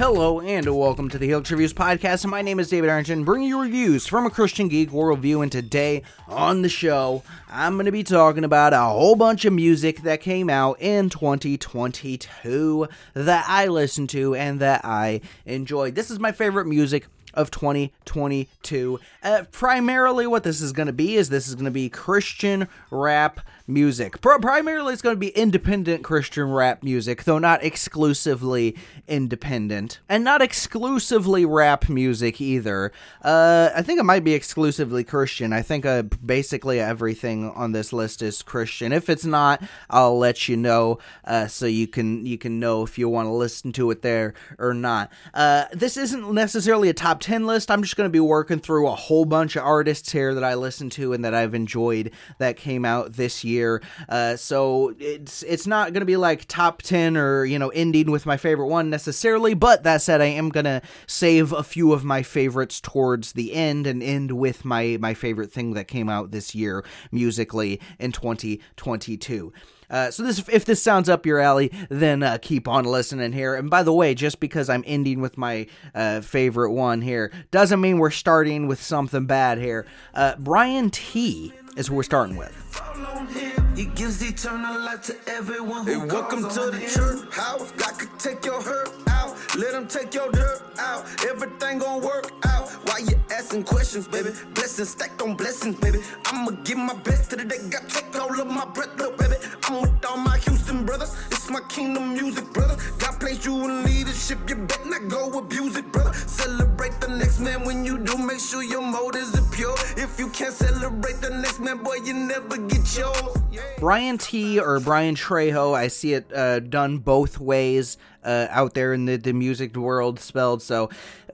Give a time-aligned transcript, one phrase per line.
[0.00, 2.24] Hello and welcome to the Helix Reviews podcast.
[2.24, 5.42] My name is David Arrington, bringing you reviews from a Christian Geek worldview.
[5.42, 9.52] And today on the show, I'm going to be talking about a whole bunch of
[9.52, 15.96] music that came out in 2022 that I listened to and that I enjoyed.
[15.96, 19.00] This is my favorite music of 2022.
[19.22, 22.68] Uh, primarily, what this is going to be is this is going to be Christian
[22.90, 23.40] rap
[23.70, 24.20] music.
[24.20, 28.76] Pro- primarily, it's going to be independent Christian rap music, though not exclusively
[29.08, 32.92] independent, and not exclusively rap music either.
[33.22, 35.52] Uh, I think it might be exclusively Christian.
[35.52, 38.92] I think uh, basically everything on this list is Christian.
[38.92, 42.98] If it's not, I'll let you know uh, so you can you can know if
[42.98, 45.12] you want to listen to it there or not.
[45.32, 47.70] Uh, this isn't necessarily a top ten list.
[47.70, 50.54] I'm just going to be working through a whole bunch of artists here that I
[50.54, 53.82] listened to and that I've enjoyed that came out this year year.
[54.08, 58.10] Uh, so it's it's not going to be like top 10 or, you know, ending
[58.10, 59.54] with my favorite one necessarily.
[59.54, 63.52] But that said, I am going to save a few of my favorites towards the
[63.52, 68.12] end and end with my, my favorite thing that came out this year musically in
[68.12, 69.52] 2022.
[69.90, 73.56] Uh, so this, if this sounds up your alley, then uh, keep on listening here.
[73.56, 77.80] And by the way, just because I'm ending with my uh, favorite one here, doesn't
[77.80, 79.86] mean we're starting with something bad here.
[80.14, 83.69] Uh, Brian T is who we're starting with.
[83.80, 87.72] He gives eternal life to everyone who hey, welcome to the church house.
[87.78, 89.34] God could take your hurt out.
[89.56, 91.06] Let him take your dirt out.
[91.24, 92.68] Everything gonna work out.
[92.84, 94.32] Why you asking questions, baby?
[94.52, 96.00] Blessings stacked on blessings, baby.
[96.26, 97.56] I'ma give my best to the day.
[97.70, 99.36] God take all of my breath, little baby.
[99.64, 101.16] I'm with all my Houston brothers.
[101.30, 102.76] It's my kingdom music, brother.
[102.98, 104.40] God placed you in leadership.
[104.46, 106.12] You better not go abuse it, brother.
[106.12, 108.18] Celebrate the next man when you do.
[108.18, 109.74] Make sure your motives are pure.
[109.96, 113.40] If you can't celebrate the next man, boy, you never get yours.
[113.78, 118.92] Brian T or Brian Trejo, I see it uh, done both ways uh, out there
[118.92, 120.62] in the, the music world spelled.
[120.62, 120.90] So,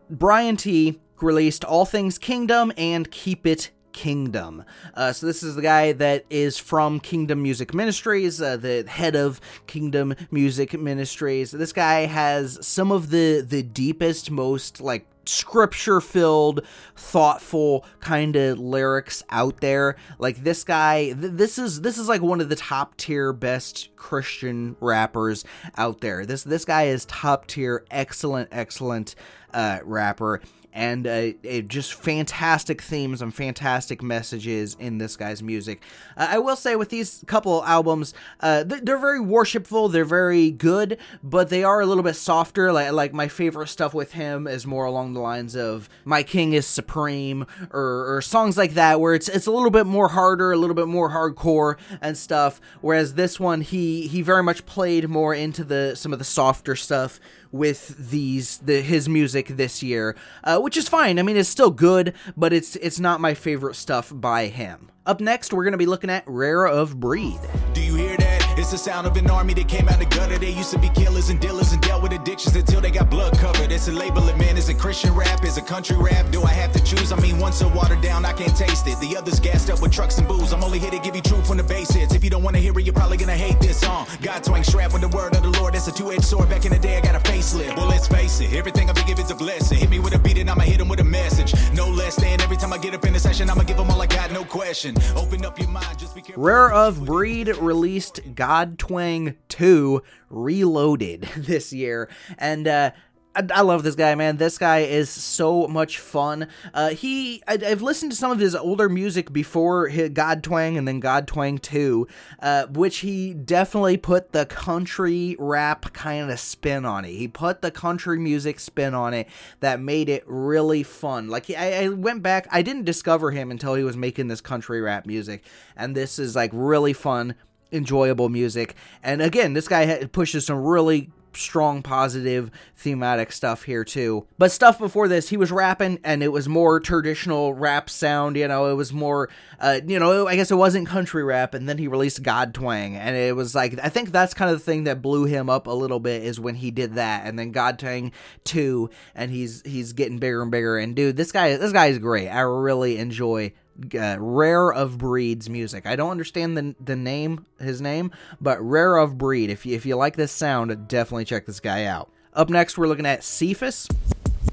[0.09, 4.63] Brian T released All Things Kingdom and Keep It Kingdom.
[4.95, 9.17] Uh, so this is the guy that is from Kingdom Music Ministries, uh, the head
[9.17, 11.51] of Kingdom Music Ministries.
[11.51, 18.59] This guy has some of the the deepest, most like scripture filled, thoughtful kind of
[18.59, 19.97] lyrics out there.
[20.19, 23.95] Like this guy, th- this is this is like one of the top tier best
[23.97, 25.45] Christian rappers
[25.77, 26.27] out there.
[26.27, 29.14] This this guy is top tier, excellent, excellent
[29.53, 30.41] uh, rapper
[30.77, 31.33] and uh,
[31.63, 35.83] just fantastic themes and fantastic messages in this guy's music.
[36.19, 40.98] Uh, I will say with these couple albums, uh, they're very worshipful, they're very good,
[41.23, 42.73] but they are a little bit softer.
[42.73, 46.53] Like, like my favorite stuff with him is more along the lines of "My King
[46.53, 50.53] is Supreme" or, or songs like that, where it's it's a little bit more harder,
[50.53, 52.61] a little bit more hardcore and stuff.
[52.83, 56.77] Whereas this one, he he very much played more into the some of the softer
[56.77, 57.19] stuff
[57.56, 61.18] with these the his music this year, uh, which is fine.
[61.18, 64.90] I mean, it's still good, but it's it's not my favorite stuff by him.
[65.05, 67.39] Up next, we're gonna be looking at Rare of Breed.
[67.72, 68.15] Do you hear?
[68.56, 70.39] It's the sound of an army that came out the gutter.
[70.39, 73.36] They used to be killers and dealers and dealt with addictions until they got blood
[73.39, 73.70] covered.
[73.70, 74.56] It's a label it, man.
[74.56, 75.44] Is it Christian rap?
[75.44, 76.30] Is it country rap?
[76.30, 77.12] Do I have to choose?
[77.12, 78.98] I mean, one's so watered down, I can't taste it.
[78.98, 80.55] The other's gassed up with trucks and booze.
[80.55, 82.14] I'm only here to give you truth when the bass hits.
[82.14, 84.06] If you don't want to hear it, you're probably gonna hate this song.
[84.22, 85.74] God twang strap with the word of the Lord.
[85.74, 86.48] That's a two-edged sword.
[86.48, 87.77] Back in the day, I got a facelift.
[87.77, 88.55] Well, let's face it.
[88.55, 89.78] Everything I be giving is a blessing.
[89.78, 91.52] Hit me with a beat and I'ma hit him with a message.
[91.74, 94.00] No less than every time I get up in the session, I'ma give them all
[94.00, 94.95] I got, no question.
[95.14, 96.42] Open up your mind, just be careful.
[96.42, 98.45] Rare of Breed released God
[98.79, 102.08] Twang 2 Reloaded this year.
[102.39, 102.90] And uh,
[103.36, 104.36] I, love this guy, man.
[104.36, 106.48] This guy is so much fun.
[106.73, 110.89] Uh, he, I, have listened to some of his older music before God Twang and
[110.89, 112.07] then God Twang 2,
[112.40, 117.13] uh, which he definitely put the country rap kind of spin on it.
[117.13, 119.28] He put the country music spin on it
[119.61, 121.28] that made it really fun.
[121.28, 124.80] Like, I, I went back, I didn't discover him until he was making this country
[124.80, 125.45] rap music,
[125.77, 127.34] and this is like really fun
[127.72, 128.75] enjoyable music.
[129.02, 134.26] And again, this guy pushes some really strong positive thematic stuff here too.
[134.38, 138.48] But stuff before this, he was rapping and it was more traditional rap sound, you
[138.48, 139.28] know, it was more
[139.60, 142.96] uh you know, I guess it wasn't country rap and then he released God Twang
[142.96, 145.66] and it was like I think that's kind of the thing that blew him up
[145.66, 148.12] a little bit is when he did that and then God Twang
[148.44, 151.98] 2 and he's he's getting bigger and bigger and dude, this guy this guy is
[151.98, 152.28] great.
[152.28, 153.52] I really enjoy
[153.94, 155.87] uh, Rare of Breed's music.
[155.87, 159.50] I don't understand the the name, his name, but Rare of Breed.
[159.50, 162.11] If you, if you like this sound, definitely check this guy out.
[162.34, 163.88] Up next, we're looking at Cephas.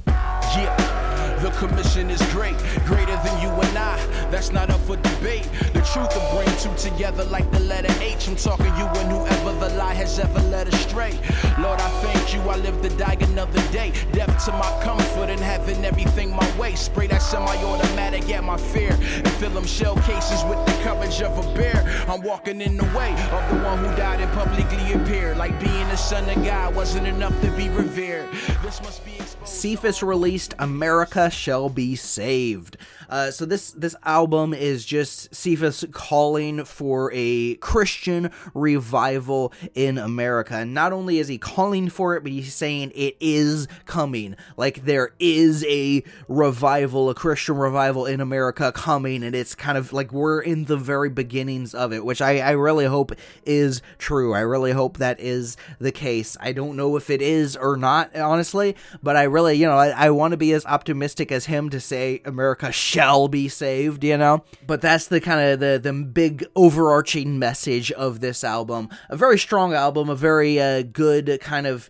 [0.08, 4.23] Yeah, the commission is great, greater than you and I.
[4.34, 5.48] that's not up for debate.
[5.74, 8.28] The truth will bring two together like the letter H.
[8.28, 11.12] I'm talking you and whoever the lie has ever led astray.
[11.60, 13.94] Lord, I thank you, I live to die another day.
[14.12, 16.74] Death to my comfort and having everything my way.
[16.74, 21.38] Spray that semi-automatic at my fear and fill them shell cases with the courage of
[21.38, 21.84] a bear.
[22.08, 25.38] I'm walking in the way of the one who died and publicly appeared.
[25.38, 28.28] Like being the son of God wasn't enough to be revered.
[28.64, 29.14] This must be
[29.46, 32.78] Cephas released America Shall Be Saved.
[33.14, 40.56] Uh, so this this album is just Cephas calling for a Christian revival in America.
[40.56, 44.36] And not only is he calling for it, but he's saying it is coming.
[44.58, 49.94] Like there is a revival, a Christian revival in America coming, and it's kind of
[49.94, 53.12] like we're in the very beginnings of it, which I, I really hope
[53.46, 54.34] is true.
[54.34, 56.36] I really hope that is the case.
[56.40, 59.90] I don't know if it is or not, honestly, but I really, you know, I,
[59.90, 62.72] I want to be as optimistic as him to say America
[63.04, 64.44] shall be saved, you know?
[64.66, 68.90] But that's the kind of the, the big overarching message of this album.
[69.10, 71.90] A very strong album, a very uh, good kind of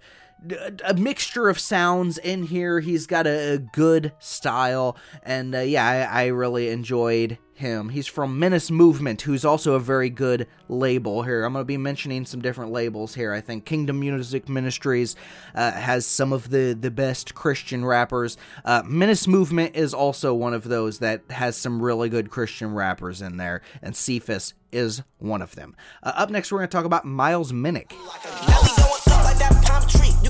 [0.83, 2.79] a mixture of sounds in here.
[2.79, 7.89] He's got a, a good style, and uh, yeah, I, I, really enjoyed him.
[7.89, 11.45] He's from Menace Movement, who's also a very good label here.
[11.45, 13.31] I'm going to be mentioning some different labels here.
[13.31, 15.15] I think Kingdom Music Ministries
[15.55, 18.37] uh, has some of the, the best Christian rappers.
[18.65, 23.21] Uh, Menace Movement is also one of those that has some really good Christian rappers
[23.21, 25.75] in there, and Cephas is one of them.
[26.01, 27.93] Uh, up next, we're going to talk about Miles Minnick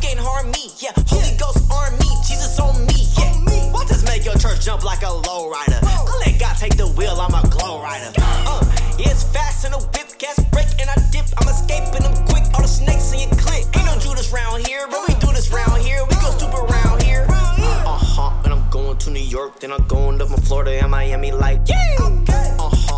[0.03, 0.69] can't harm me.
[0.77, 3.07] Yeah, Holy Ghost on me, Jesus on me.
[3.17, 5.79] Yeah, what does make your church jump like a low rider?
[5.81, 8.11] I let God take the wheel, I'm a glow rider.
[8.17, 8.61] Uh,
[8.99, 11.25] it's fast and a whip, gas break and I dip.
[11.39, 13.65] I'm escaping them quick, all the snakes in your click.
[13.75, 16.03] Ain't no Judas round here, but we do this round here.
[16.03, 17.25] We go stupid round here.
[17.29, 21.31] Uh huh, and I'm going to New York, then I'm going to Florida and Miami
[21.31, 21.95] like, yeah.
[21.99, 22.55] Okay.
[22.59, 22.93] Uh huh.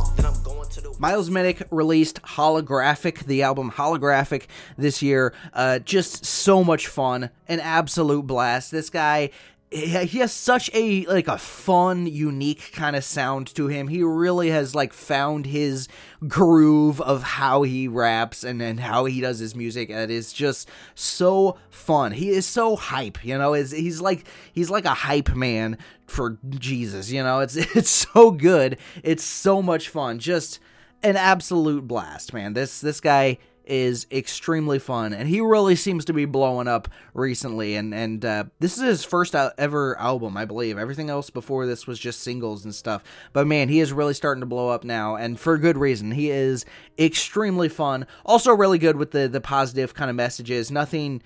[0.99, 4.45] Miles Minnick released Holographic, the album Holographic,
[4.77, 5.33] this year.
[5.53, 8.71] Uh, just so much fun, an absolute blast.
[8.71, 9.31] This guy
[9.75, 13.87] he has such a like a fun unique kind of sound to him.
[13.87, 15.87] He really has like found his
[16.27, 20.31] groove of how he raps and and how he does his music and it is
[20.31, 22.13] just so fun.
[22.13, 23.53] He is so hype you know?
[23.53, 25.77] Is he's like he's like a hype man
[26.07, 27.39] for jesus you know?
[27.39, 28.77] It's it's so good.
[29.03, 30.19] It's so much fun.
[30.19, 30.59] Just
[31.05, 32.53] an absolute blast, man.
[32.53, 37.75] This this guy is extremely fun, and he really seems to be blowing up recently.
[37.75, 40.77] And and uh, this is his first ever album, I believe.
[40.77, 43.03] Everything else before this was just singles and stuff.
[43.33, 46.11] But man, he is really starting to blow up now, and for good reason.
[46.11, 46.65] He is
[46.97, 48.07] extremely fun.
[48.25, 50.71] Also, really good with the the positive kind of messages.
[50.71, 51.21] Nothing.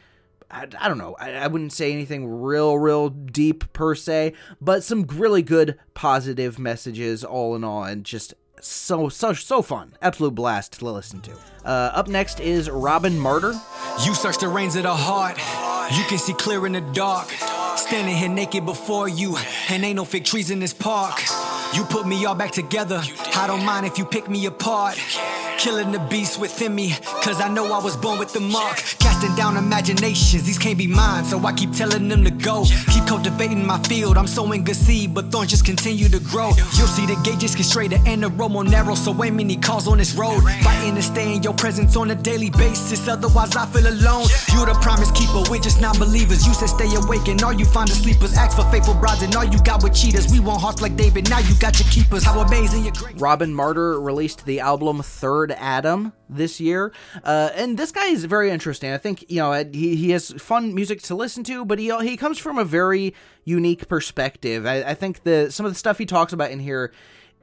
[0.51, 1.15] I, I don't know.
[1.19, 6.57] I, I wouldn't say anything real, real deep per se, but some really good positive
[6.57, 9.95] messages all in all, and just so so so fun.
[10.01, 11.31] Absolute blast to listen to.
[11.65, 13.53] Uh, up next is robin martyr.
[14.05, 15.37] You search the reins of the heart.
[15.97, 17.29] You can see clear in the dark.
[17.75, 19.37] Standing here naked before you
[19.69, 21.21] and ain't no fig trees in this park.
[21.73, 23.01] You put me all back together.
[23.35, 24.97] I don't mind if you pick me apart.
[25.57, 28.77] Killing the beast within me cause i know i was born with the mark
[29.19, 30.43] casting down imaginations.
[30.43, 32.65] These can't be mine so i keep telling them to go.
[32.93, 34.17] Keep cultivating my field.
[34.17, 36.51] I'm sowing good seed but thorns just continue to grow.
[36.77, 39.87] You'll see the gauges get straighter and the road more narrow so way many calls
[39.87, 40.41] on this road.
[40.63, 44.27] Fighting to stay in your presence on a daily basis otherwise i feel alone.
[44.53, 47.65] You the promise keeper we're just not believers you said stay awake and all you
[47.65, 48.33] find the sleepers.
[48.35, 50.31] Ask for faithful brides and all you got with cheaters.
[50.31, 52.23] We want hearts like david now you got your keepers.
[52.23, 57.77] How amazing your great robin martyr released the album third Adam this year, uh, and
[57.77, 58.91] this guy is very interesting.
[58.91, 62.17] I think you know he, he has fun music to listen to, but he he
[62.17, 63.13] comes from a very
[63.43, 64.65] unique perspective.
[64.65, 66.91] I, I think the some of the stuff he talks about in here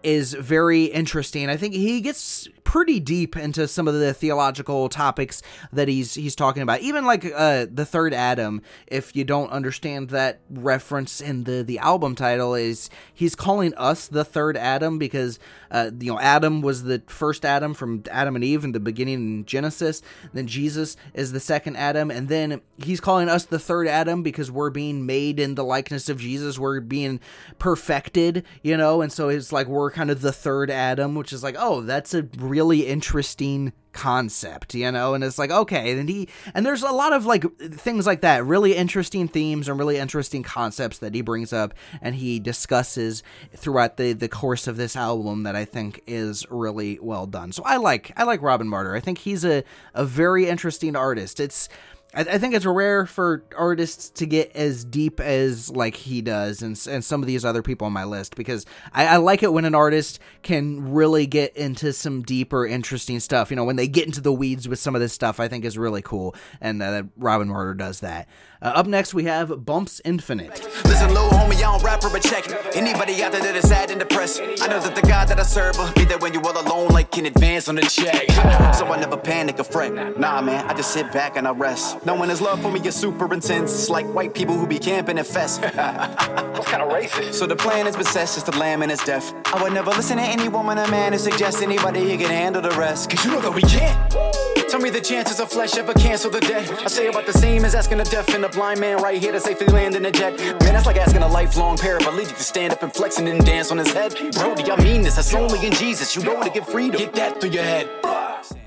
[0.02, 1.50] is very interesting.
[1.50, 5.40] I think he gets pretty deep into some of the theological topics
[5.72, 6.80] that he's he's talking about.
[6.80, 11.78] Even like uh, the third Adam, if you don't understand that reference in the the
[11.78, 15.38] album title, is he's calling us the third Adam because
[15.70, 19.14] uh, you know Adam was the first Adam from Adam and Eve in the beginning
[19.14, 20.02] in Genesis.
[20.34, 24.50] Then Jesus is the second Adam, and then he's calling us the third Adam because
[24.50, 26.58] we're being made in the likeness of Jesus.
[26.58, 27.20] We're being
[27.60, 31.44] perfected, you know, and so it's like we're kind of the third Adam, which is
[31.44, 32.24] like, oh, that's a
[32.56, 37.12] really interesting concept, you know, and it's like okay, and he and there's a lot
[37.12, 41.52] of like things like that, really interesting themes and really interesting concepts that he brings
[41.52, 43.22] up and he discusses
[43.54, 47.52] throughout the the course of this album that I think is really well done.
[47.52, 48.94] So I like I like Robin Martyr.
[48.94, 49.62] I think he's a
[49.94, 51.38] a very interesting artist.
[51.38, 51.68] It's
[52.16, 56.62] I, I, think it's rare for artists to get as deep as like he does
[56.62, 59.52] and, and some of these other people on my list because I, I, like it
[59.52, 63.50] when an artist can really get into some deeper interesting stuff.
[63.50, 65.64] You know when they get into the weeds with some of this stuff i think
[65.64, 68.28] is really cool and uh, robin martyr does that
[68.62, 72.44] uh, up next we have bumps infinite listen little homie i don't rap for check
[72.74, 75.42] anybody out there that is sad and depressed i know that the god that i
[75.42, 78.30] serve will be there when you're all alone like in advance on the check
[78.74, 82.04] so i never panic or fret nah man i just sit back and i rest
[82.06, 85.26] Knowing his love for me is super intense, like white people who be camping at
[85.26, 85.60] fest.
[85.62, 87.34] What's kind of racist?
[87.34, 89.34] So the plan is possessed, just the lamb and his death.
[89.52, 92.62] I would never listen to any woman or man who suggests anybody who can handle
[92.62, 93.10] the rest.
[93.10, 94.55] Cause you know that we can't.
[94.68, 96.68] Tell me the chances of flesh ever cancel the dead.
[96.70, 99.30] I say about the same as asking a deaf and a blind man right here
[99.30, 100.38] to safely land in a jet.
[100.38, 103.78] Man, that's like asking a lifelong paraplegic to stand up and flex and dance on
[103.78, 104.16] his head.
[104.32, 105.16] Brody, I mean this.
[105.16, 106.16] That's only in Jesus.
[106.16, 106.98] You know to get freedom.
[106.98, 107.88] Get that through your head.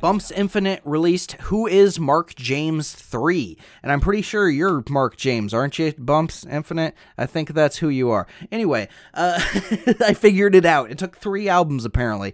[0.02, 3.58] Bumps Infinite released Who is Mark James 3.
[3.84, 6.96] And I'm pretty sure you're Mark James, aren't you, Bumps Infinite?
[7.18, 8.26] I think that's who you are.
[8.52, 9.40] Anyway, uh,
[10.02, 10.90] I figured it out.
[10.92, 12.34] It took three albums, apparently.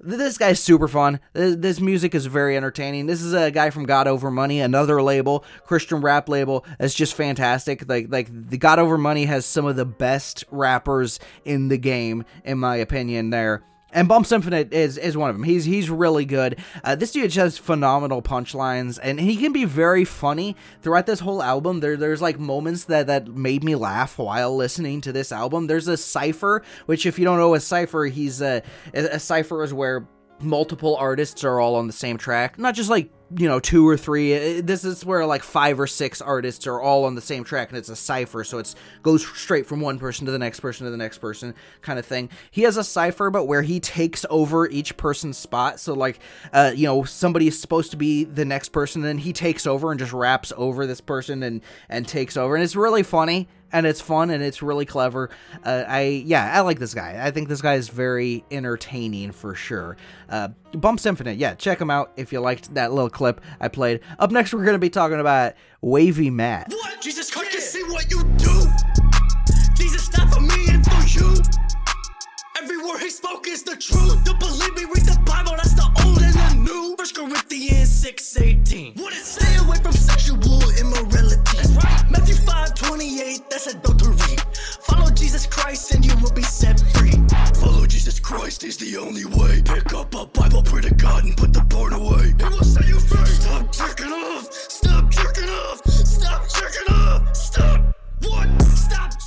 [0.00, 1.20] This guy's super fun.
[1.32, 3.06] This music is very entertaining.
[3.06, 6.64] This is a guy from God Over Money, another label, Christian rap label.
[6.80, 7.88] It's just fantastic.
[7.88, 12.24] Like like the God Over Money has some of the best rappers in the game,
[12.44, 13.30] in my opinion.
[13.30, 13.62] There
[13.94, 15.44] and Bumps Infinite is is one of them.
[15.44, 16.58] He's he's really good.
[16.82, 21.42] Uh, this dude has phenomenal punchlines, and he can be very funny throughout this whole
[21.42, 21.80] album.
[21.80, 25.68] There there's like moments that that made me laugh while listening to this album.
[25.68, 29.72] There's a cipher, which if you don't know a cipher, he's a a cipher is
[29.72, 30.06] where
[30.40, 33.96] multiple artists are all on the same track, not just like you know two or
[33.96, 34.60] three.
[34.60, 37.78] This is where like five or six artists are all on the same track and
[37.78, 40.90] it's a cipher so it's goes straight from one person to the next person to
[40.90, 42.30] the next person kind of thing.
[42.50, 46.18] He has a cipher but where he takes over each person's spot so like
[46.52, 49.66] uh you know somebody is supposed to be the next person and then he takes
[49.66, 53.48] over and just raps over this person and and takes over and it's really funny
[53.74, 55.28] and it's fun and it's really clever.
[55.64, 57.20] Uh, I yeah, I like this guy.
[57.20, 59.96] I think this guy is very entertaining for sure.
[60.30, 64.00] Uh, Bumps Infinite, yeah, check him out if you liked that little clip I played.
[64.18, 66.70] Up next, we're gonna be talking about Wavy Matt.
[66.70, 67.00] What?
[67.02, 67.60] Jesus Christ, yeah.
[67.60, 68.62] see what you do.
[69.74, 71.34] Jesus died for me and for you.
[72.56, 74.24] Every word he spoke is the truth.
[74.24, 75.73] Don't believe me, read the Bible, that's
[76.24, 76.94] and the new.
[76.98, 78.94] First Corinthians 6 18.
[78.94, 80.38] What it Stay away from sexual
[80.80, 81.36] immorality.
[81.56, 82.10] That's right.
[82.10, 84.36] Matthew 5 28, that's adultery.
[84.82, 87.12] Follow Jesus Christ and you will be set free.
[87.60, 89.62] Follow Jesus Christ is the only way.
[89.62, 92.34] Pick up a Bible, pray to God, and put the porn away.
[92.38, 93.26] He will set you free.
[93.26, 94.52] Stop jerking off.
[94.52, 95.86] Stop jerking off.
[95.86, 97.36] Stop jerking off.
[97.36, 97.94] Stop.
[98.22, 98.62] What?
[98.62, 99.23] Stop.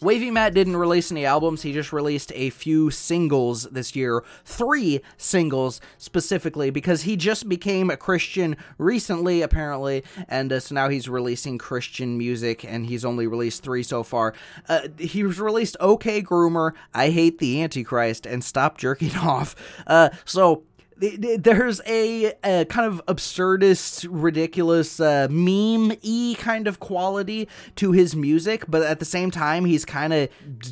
[0.00, 4.22] Wavy Matt didn't release any albums, he just released a few singles this year.
[4.44, 10.88] Three singles specifically, because he just became a Christian recently, apparently, and uh, so now
[10.88, 14.34] he's releasing Christian music, and he's only released three so far.
[14.68, 19.56] Uh, he released OK Groomer, I Hate the Antichrist, and Stop Jerking Off.
[19.86, 20.62] Uh, so
[20.98, 28.64] there's a, a, kind of absurdist, ridiculous, uh, meme-y kind of quality to his music,
[28.68, 30.28] but at the same time, he's kind of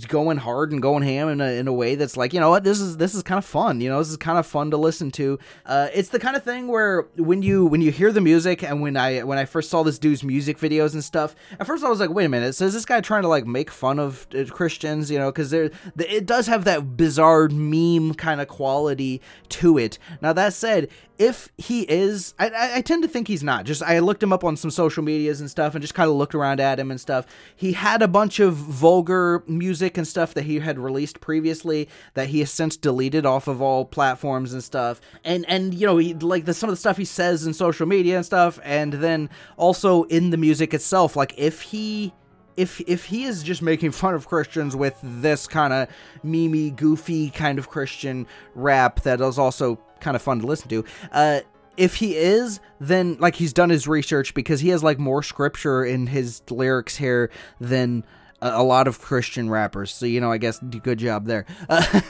[0.09, 2.64] going hard and going ham in a, in a way that's like, you know what,
[2.64, 3.80] this is this is kind of fun.
[3.80, 5.38] You know, this is kind of fun to listen to.
[5.64, 8.80] Uh, it's the kind of thing where when you when you hear the music and
[8.80, 11.88] when I when I first saw this dude's music videos and stuff, at first I
[11.88, 14.26] was like, wait a minute, so is this guy trying to like make fun of
[14.35, 15.11] uh, Christians?
[15.11, 19.99] You know, because there it does have that bizarre meme kind of quality to it.
[20.20, 23.64] Now that said, if he is, I, I, tend to think he's not.
[23.64, 26.16] Just I looked him up on some social medias and stuff, and just kind of
[26.16, 27.26] looked around at him and stuff.
[27.54, 32.28] He had a bunch of vulgar music and stuff that he had released previously that
[32.28, 35.00] he has since deleted off of all platforms and stuff.
[35.25, 37.87] And and you know, he, like the some of the stuff he says in social
[37.87, 41.16] media and stuff, and then also in the music itself.
[41.16, 42.12] Like if he
[42.57, 45.89] if if he is just making fun of Christians with this kind of
[46.23, 50.85] mimi, goofy kind of Christian rap that is also kind of fun to listen to,
[51.13, 51.41] uh,
[51.77, 55.85] if he is, then like he's done his research because he has like more scripture
[55.85, 58.05] in his lyrics here than
[58.43, 59.93] a, lot of Christian rappers.
[59.93, 61.47] So, you know, I guess good job there.
[61.69, 62.00] Uh,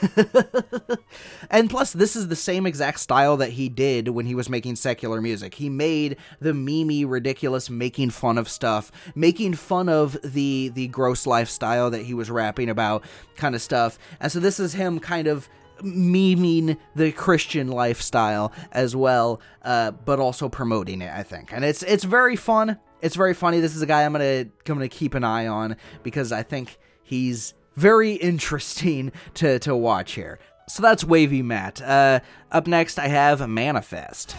[1.49, 4.75] and plus, this is the same exact style that he did when he was making
[4.75, 5.55] secular music.
[5.55, 11.25] He made the mimi, ridiculous, making fun of stuff, making fun of the the gross
[11.25, 13.03] lifestyle that he was rapping about,
[13.35, 13.97] kind of stuff.
[14.19, 15.47] And so, this is him kind of
[15.81, 21.11] memeing the Christian lifestyle as well, uh, but also promoting it.
[21.13, 23.59] I think, and it's it's very fun it's very funny.
[23.59, 27.53] This is a guy I'm gonna gonna keep an eye on because I think he's
[27.75, 30.39] very interesting to to watch here.
[30.69, 31.81] So that's Wavy Matt.
[31.81, 32.19] Uh,
[32.51, 34.35] up next, I have Manifest.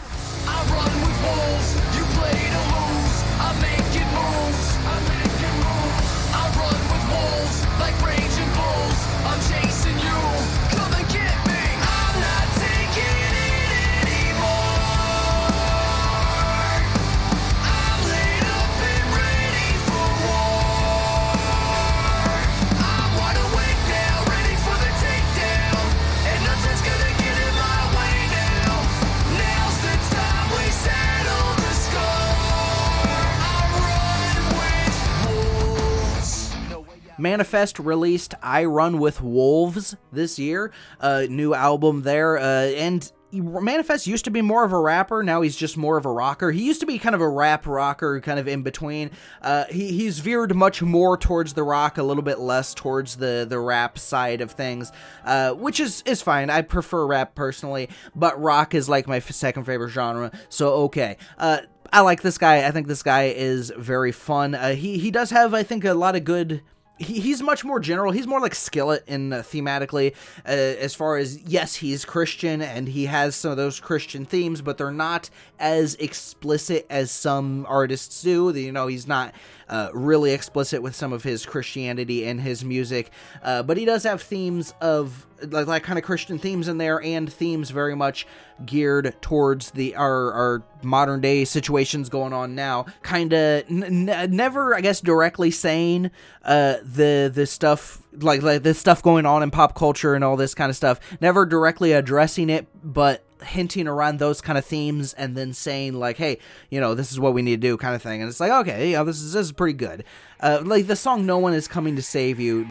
[37.18, 44.06] Manifest released I Run with Wolves this year, a new album there, uh, and Manifest
[44.06, 45.22] used to be more of a rapper.
[45.22, 46.50] Now he's just more of a rocker.
[46.50, 49.10] He used to be kind of a rap rocker, kind of in between.
[49.42, 53.46] Uh, he, he's veered much more towards the rock, a little bit less towards the,
[53.46, 54.92] the rap side of things,
[55.24, 56.48] uh, which is, is fine.
[56.48, 61.18] I prefer rap personally, but rock is like my second favorite genre, so okay.
[61.36, 61.58] Uh,
[61.92, 62.66] I like this guy.
[62.66, 64.54] I think this guy is very fun.
[64.54, 66.62] Uh, he he does have, I think, a lot of good
[66.98, 68.12] he, he's much more general.
[68.12, 70.14] He's more like Skillet in uh, thematically,
[70.44, 74.60] uh, as far as yes, he's Christian and he has some of those Christian themes,
[74.60, 78.50] but they're not as explicit as some artists do.
[78.50, 79.34] You know, he's not
[79.68, 83.10] uh, really explicit with some of his Christianity in his music,
[83.42, 87.02] uh, but he does have themes of like, like kind of Christian themes in there
[87.02, 88.26] and themes very much
[88.64, 92.86] geared towards the our, our modern day situations going on now.
[93.02, 96.10] Kind of n- n- never, I guess, directly saying
[96.44, 100.36] uh, the the stuff like like the stuff going on in pop culture and all
[100.36, 101.00] this kind of stuff.
[101.20, 106.16] Never directly addressing it, but hinting around those kind of themes and then saying like
[106.16, 106.38] hey
[106.70, 108.20] you know this is what we need to do kind of thing.
[108.20, 110.04] And it's like okay yeah this is this is pretty good.
[110.40, 112.68] Uh, like the song no one is coming to save you.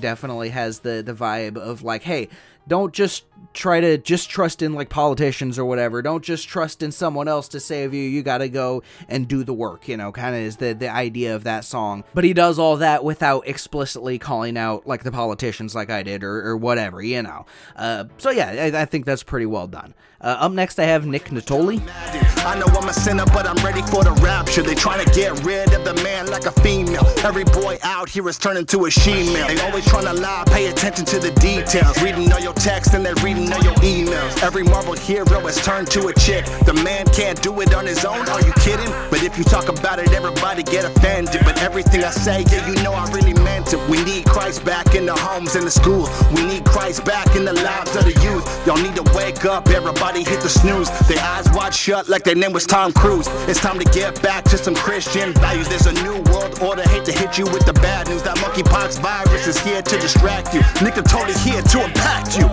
[0.00, 2.28] Definitely has the the vibe of like hey
[2.66, 6.02] don't just try to just trust in like politicians or whatever.
[6.02, 8.02] Don't just trust in someone else to save you.
[8.02, 10.88] You got to go and do the work you know kind of is the the
[10.88, 12.04] idea of that song.
[12.14, 16.22] But he does all that without explicitly calling out like the politicians like i did
[16.22, 17.46] or, or whatever you know.
[17.76, 21.06] Uh, so yeah I, I, think that's pretty well done uh, up next i have
[21.06, 21.80] nick natoli
[22.42, 24.62] I know I'm a sinner, but I'm ready for the rapture.
[24.62, 27.04] They trying to get rid of the man like a female.
[27.22, 29.46] Every boy out here is turning to a she-male.
[29.46, 32.02] They always trying to lie, pay attention to the details.
[32.02, 34.42] Reading all your texts and then reading all your emails.
[34.42, 36.46] Every Marvel hero has turned to a chick.
[36.64, 38.90] The man can't do it on his own, are you kidding?
[39.10, 41.42] But if you talk about it, everybody get offended.
[41.44, 43.90] But everything I say, yeah, you know I really meant it.
[43.90, 46.08] We need Christ back in the homes and the schools.
[46.32, 48.66] We need Christ back in the lives of the youth.
[48.66, 50.90] Y'all need to wake up, everybody hit the snooze.
[51.06, 53.28] Their eyes wide shut like their name was Tom Cruise.
[53.48, 55.68] It's time to get back to some Christian values.
[55.68, 56.82] There's a new world order.
[56.82, 58.22] Hate to hit you with the bad news.
[58.24, 60.60] That monkeypox virus is here to distract you.
[60.82, 62.46] Nigga totally here to impact you.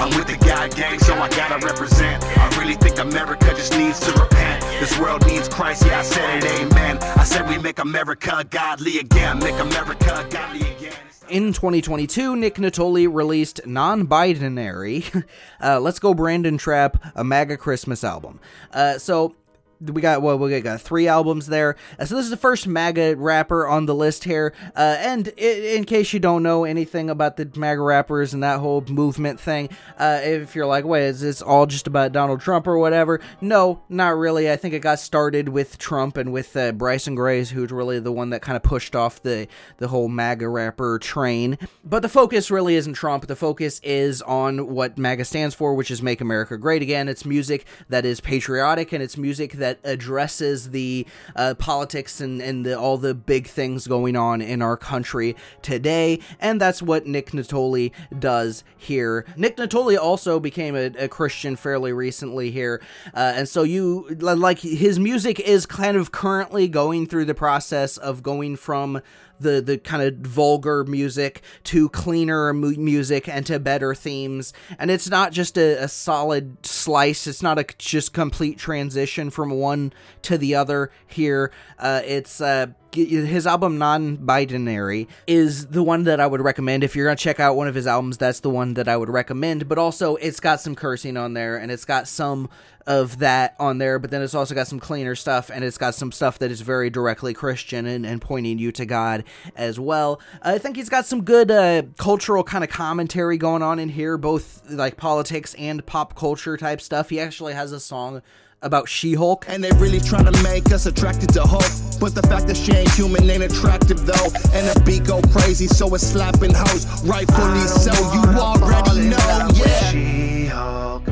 [0.00, 2.24] I'm with the God gang, so I gotta represent.
[2.24, 4.62] I really think America just needs to repent.
[4.80, 6.98] This world needs Christ, yeah, I said it, amen.
[6.98, 9.38] I said we make America godly again.
[9.38, 11.05] Make America godly again.
[11.28, 15.04] In 2022, Nick Natoli released Non Binary,
[15.62, 18.38] uh, Let's Go Brandon Trap, a MAGA Christmas album.
[18.72, 19.34] Uh, so,
[19.80, 21.76] we got well we got three albums there.
[21.98, 24.52] Uh, so this is the first maga rapper on the list here.
[24.74, 28.58] Uh, and in, in, case you don't know anything about the maga rappers and that
[28.58, 32.66] whole movement thing uh, if you're like wait is this all just about donald trump
[32.66, 33.20] or whatever?
[33.40, 34.50] No not really.
[34.50, 38.12] I think it got started with trump and with uh, bryson grays who's really the
[38.12, 39.46] one that kind of pushed off the
[39.78, 41.58] the whole maga rapper train.
[41.84, 43.26] But the focus really isn't trump.
[43.26, 47.08] The focus is on what maga stands for which is make america great again.
[47.08, 52.40] It's music that is patriotic and it's music that that addresses the uh, politics and,
[52.40, 56.20] and the, all the big things going on in our country today.
[56.38, 59.24] And that's what Nick Natoli does here.
[59.36, 62.80] Nick Natoli also became a, a Christian fairly recently here.
[63.12, 67.96] Uh, and so you, like, his music is kind of currently going through the process
[67.96, 69.00] of going from
[69.40, 74.52] the the kind of vulgar music to cleaner mu- music and to better themes.
[74.78, 77.26] And it's not just a, a solid slice.
[77.26, 81.52] It's not a just complete transition from one to the other here.
[81.78, 82.66] Uh, it's uh,
[83.04, 87.56] his album non-binary is the one that i would recommend if you're gonna check out
[87.56, 90.60] one of his albums that's the one that i would recommend but also it's got
[90.60, 92.48] some cursing on there and it's got some
[92.86, 95.94] of that on there, but then it's also got some cleaner stuff and it's got
[95.94, 99.24] some stuff that is very directly Christian and, and pointing you to God
[99.56, 100.20] as well.
[100.40, 104.16] I think he's got some good uh, cultural kind of commentary going on in here,
[104.16, 107.10] both like politics and pop culture type stuff.
[107.10, 108.22] He actually has a song
[108.62, 109.46] about She-Hulk.
[109.48, 111.70] And they really trying to make us attracted to Hulk.
[112.00, 114.26] But the fact that she ain't human ain't attractive though.
[114.52, 116.86] And the beat go crazy, so it's slapping hoes.
[117.04, 119.90] Rightfully so, you already know, yeah.
[119.90, 121.06] She-Hulk.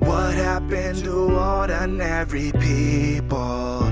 [0.00, 3.82] What happened to ordinary people?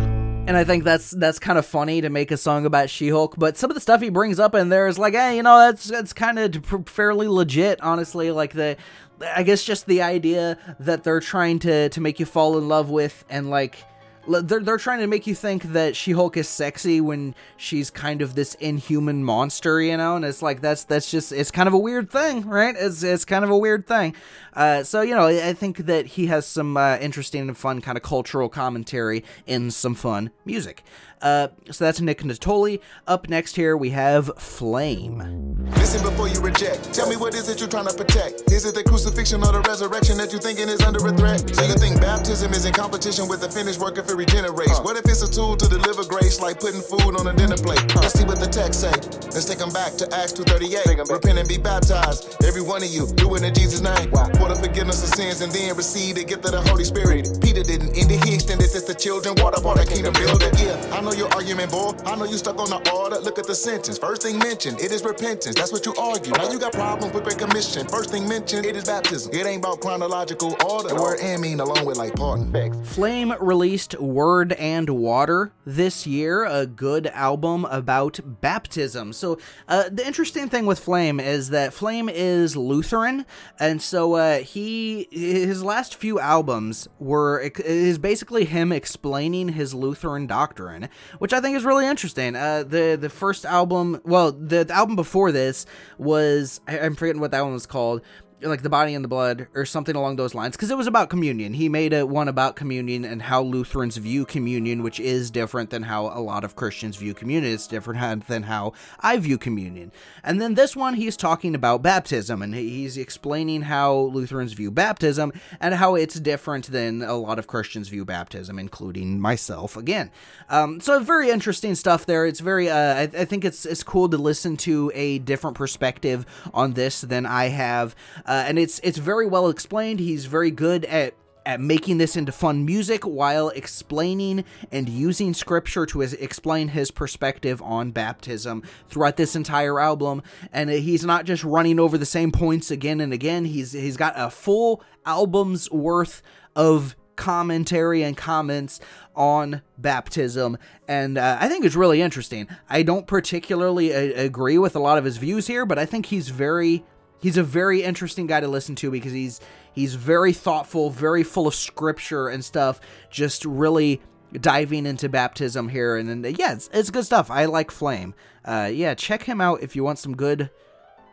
[0.45, 3.57] And I think that's that's kind of funny to make a song about She-Hulk, but
[3.57, 5.85] some of the stuff he brings up in there is like, hey, you know, that's
[5.85, 8.33] that's kind of fairly legit, honestly.
[8.33, 8.77] Like the,
[9.23, 12.91] I guess just the idea that they're trying to to make you fall in love
[12.91, 13.85] with and like
[14.29, 18.35] they're, they're trying to make you think that She-Hulk is sexy when she's kind of
[18.35, 21.79] this inhuman monster, you know, and it's like that's that's just it's kind of a
[21.79, 22.75] weird thing, right?
[22.79, 24.15] It's it's kind of a weird thing.
[24.53, 27.97] Uh, so you know, I think that he has some uh, interesting and fun kind
[27.97, 30.85] of cultural commentary in some fun music.
[31.23, 32.81] Uh, so that's Nick Natoli.
[33.07, 35.71] Up next here we have Flame.
[35.77, 36.93] Listen before you reject.
[36.93, 38.51] Tell me what is it you're trying to protect?
[38.51, 41.47] Is it the crucifixion or the resurrection that you're thinking is under a threat?
[41.55, 44.81] So you think baptism is in competition with the finished work if it regenerates?
[44.81, 47.83] What if it's a tool to deliver grace like putting food on a dinner plate?
[47.95, 48.93] Let's see what the text say.
[49.31, 51.09] Let's take them back to Acts 2.38.
[51.09, 52.43] Repent and be baptized.
[52.43, 54.11] Every one of you, do it in Jesus' name.
[54.11, 57.39] For the forgiveness of sins and then receive the gift of the Holy Spirit.
[57.41, 59.39] Peter didn't end it, he extended this to children.
[59.39, 60.51] Water the kingdom builder.
[60.59, 61.93] Yeah, I know your argument, boy.
[62.07, 63.19] I know you stuck on the order.
[63.19, 63.99] Look at the sentence.
[63.99, 65.55] First thing mentioned, it is repentance.
[65.55, 66.33] That's what you argue.
[66.33, 67.87] Now you got problems with Great Commission.
[67.87, 69.35] First thing mentioned, it is baptism.
[69.35, 70.89] It ain't about chronological order.
[70.89, 72.53] The word and mean along with like pardon.
[72.85, 79.13] Flame released Word and Water this year, a good album about baptism.
[79.13, 83.27] So, uh, the interesting thing with Flame is that Flame is Lutheran,
[83.59, 90.27] and so uh, he his last few albums were is basically him explaining his Lutheran
[90.27, 92.37] doctrine, which I think is really interesting.
[92.37, 95.67] Uh, the the first album, well, the, the album before this
[95.99, 98.03] was I'm forgetting what that one was called,
[98.45, 101.11] like the body and the blood or something along those lines because it was about
[101.11, 101.55] communion.
[101.55, 105.85] He made a one about communion and how lutherans view communion which is different than
[105.85, 107.53] how a lot of christians view communion.
[107.53, 109.93] It's different than how i view communion.
[110.23, 115.33] And then this one he's talking about baptism and he's explaining how lutherans view baptism
[115.61, 120.11] and how it's different than a lot of christians view baptism including myself again.
[120.49, 122.27] Um, so very interesting stuff there.
[122.27, 126.27] It's very uh, I, I, think it's it's cool to listen to a different perspective
[126.53, 127.95] on this than i have.
[128.25, 130.01] Uh, and it's it's very well explained.
[130.01, 131.15] He's very good at
[131.45, 136.91] at making this into fun music while explaining and using scripture to his, explain his
[136.91, 140.23] perspective on baptism throughout this entire album.
[140.53, 143.45] And he's not just running over the same points again and again.
[143.45, 146.23] He's he's got a full album's worth
[146.55, 148.81] of commentary and comments
[149.15, 150.57] on baptism.
[150.89, 152.49] And uh, i think it's really interesting.
[152.69, 156.07] I don't particularly uh, agree with a lot of his views here but i think
[156.07, 156.85] he's very
[157.23, 159.41] he's a very interesting guy to listen to because he's
[159.73, 162.81] he's very thoughtful, very full of scripture and stuff.
[163.11, 167.31] Just really diving into baptism here, and then yeah, it's, it's good stuff.
[167.31, 168.15] I like Flame.
[168.45, 170.51] Uh, yeah, check him out if you want some good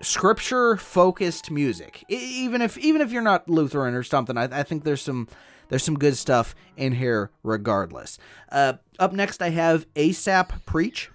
[0.02, 2.04] scripture focused music.
[2.08, 5.28] even if even if you're not Lutheran or something, I, I think there's some
[5.70, 8.18] there's some good stuff in here regardless.
[8.52, 11.10] Uh, up next, I have ASAP Preach.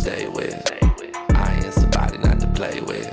[0.00, 0.56] Stay with.
[1.34, 3.06] I ain't somebody not to play with.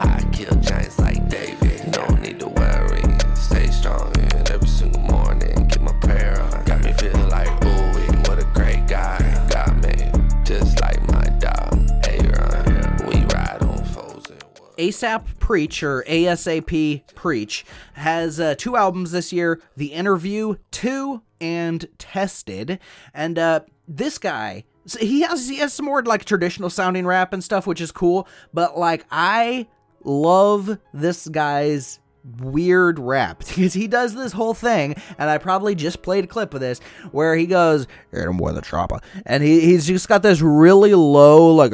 [0.00, 1.96] I kill giants like David.
[1.96, 3.02] No need to worry.
[3.34, 5.66] Stay strong and every single morning.
[5.66, 6.64] Get my prayer on.
[6.64, 9.18] Got me feeling like, ooh, what a great guy.
[9.50, 10.12] Got me
[10.44, 11.74] just like my dog.
[12.06, 13.06] Aaron.
[13.06, 14.30] We ride on foes
[14.78, 17.64] ASAP Preach or ASAP Preach
[17.94, 22.78] has uh, two albums this year The Interview 2 and Tested.
[23.12, 27.32] And uh, this guy so he has he has some more like traditional sounding rap
[27.32, 28.26] and stuff, which is cool.
[28.52, 29.66] But like I
[30.04, 32.00] love this guy's
[32.38, 36.54] weird rap because he does this whole thing, and I probably just played a clip
[36.54, 40.22] of this where he goes, "Hit him with a chopper," and he, he's just got
[40.22, 41.72] this really low like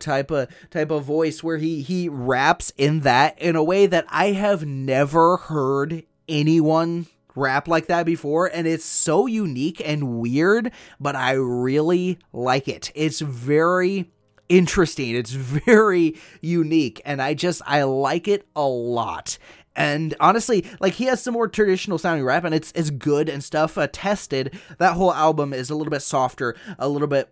[0.00, 4.06] type of type of voice where he he raps in that in a way that
[4.08, 10.70] I have never heard anyone rap like that before and it's so unique and weird,
[11.00, 12.90] but I really like it.
[12.94, 14.10] It's very
[14.48, 15.14] interesting.
[15.14, 15.32] It's
[15.66, 19.38] very unique and I just I like it a lot.
[19.76, 23.42] And honestly, like he has some more traditional sounding rap and it's it's good and
[23.42, 23.76] stuff.
[23.76, 27.28] Uh, tested that whole album is a little bit softer, a little bit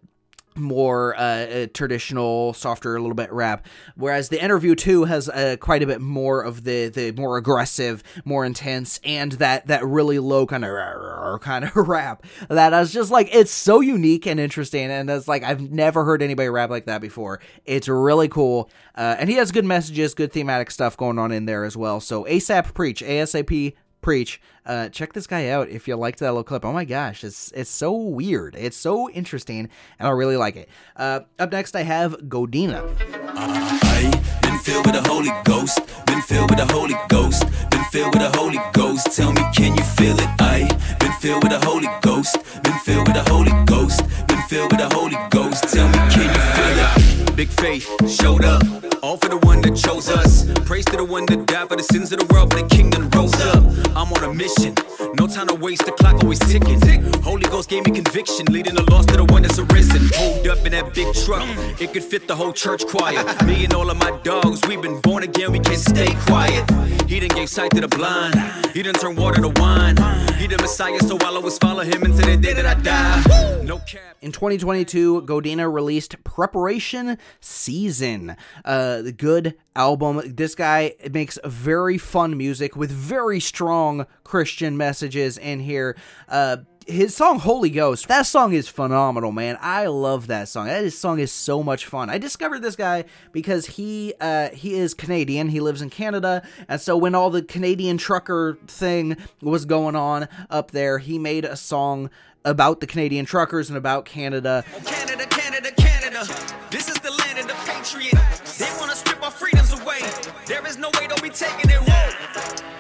[0.57, 3.67] more uh, uh, traditional, softer, a little bit rap.
[3.97, 8.03] Whereas the interview too has uh, quite a bit more of the the more aggressive,
[8.25, 12.25] more intense, and that that really low kind of kind of rap.
[12.49, 16.05] That I was just like, it's so unique and interesting, and it's like I've never
[16.05, 17.41] heard anybody rap like that before.
[17.65, 21.47] It's really cool, uh, and he has good messages, good thematic stuff going on in
[21.47, 22.01] there as well.
[22.01, 24.41] So ASAP preach, ASAP preach.
[24.67, 26.65] Uh, check this guy out if you liked that little clip.
[26.65, 28.55] Oh my gosh, it's it's so weird.
[28.57, 30.69] It's so interesting, and I really like it.
[30.95, 32.81] Uh, up next, I have Godina.
[32.81, 35.81] Uh, I been filled with the Holy Ghost.
[36.07, 37.45] Been filled with the Holy Ghost.
[37.71, 39.17] Been filled with the Holy Ghost.
[39.17, 40.29] Tell me, can you feel it?
[40.39, 40.69] I
[41.01, 42.37] been filled with the Holy Ghost.
[42.63, 44.03] Been filled with the Holy Ghost.
[44.27, 45.65] Been filled with the Holy Ghost.
[45.73, 47.02] Tell me, can you feel it?
[47.37, 48.63] Big faith showed up.
[49.03, 50.45] All for the one that chose us.
[50.67, 53.09] Praise to the one that died for the sins of the world, for the kingdom
[53.11, 53.65] rose up.
[53.97, 54.75] I'm on a mission.
[55.15, 56.81] No time to waste, the clock always ticking.
[57.23, 60.09] Holy Ghost gave me conviction, leading the lost to the one that's arisen.
[60.09, 61.47] Pulled up in that big truck,
[61.81, 63.23] it could fit the whole church choir.
[63.45, 66.69] Me and all of my dogs, we've been born again, we can't stay quiet.
[67.09, 68.35] He done gave sight to the blind,
[68.75, 69.97] he done turned water to wine.
[70.39, 73.63] He the Messiah, so I'll always follow him until the day that I die.
[73.63, 74.17] No cap.
[74.23, 80.23] In 2022, Godina released Preparation Season, uh, the good album.
[80.25, 85.97] This guy makes very fun music with very strong Christian messages in here.
[86.29, 89.57] Uh, his song Holy Ghost, that song is phenomenal, man.
[89.61, 90.67] I love that song.
[90.67, 92.11] That song is so much fun.
[92.11, 95.49] I discovered this guy because he uh, he is Canadian.
[95.49, 100.29] He lives in Canada, and so when all the Canadian trucker thing was going on
[100.51, 102.11] up there, he made a song
[102.45, 104.65] about the Canadian truckers and about Canada.
[104.85, 106.27] Canada, Canada, Canada.
[106.71, 108.19] This is the land of the patriot.
[108.59, 110.01] They want to strip our freedoms away.
[110.47, 111.81] There is no way they'll be taking it.
[111.81, 112.73] Whoa.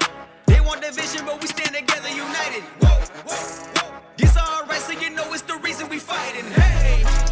[0.46, 2.62] They want division, but we stand together united.
[2.80, 2.88] Whoa,
[3.26, 3.34] whoa,
[3.76, 4.00] whoa.
[4.16, 6.50] These are our rights, so you know it's the reason we fighting.
[6.50, 7.31] Hey.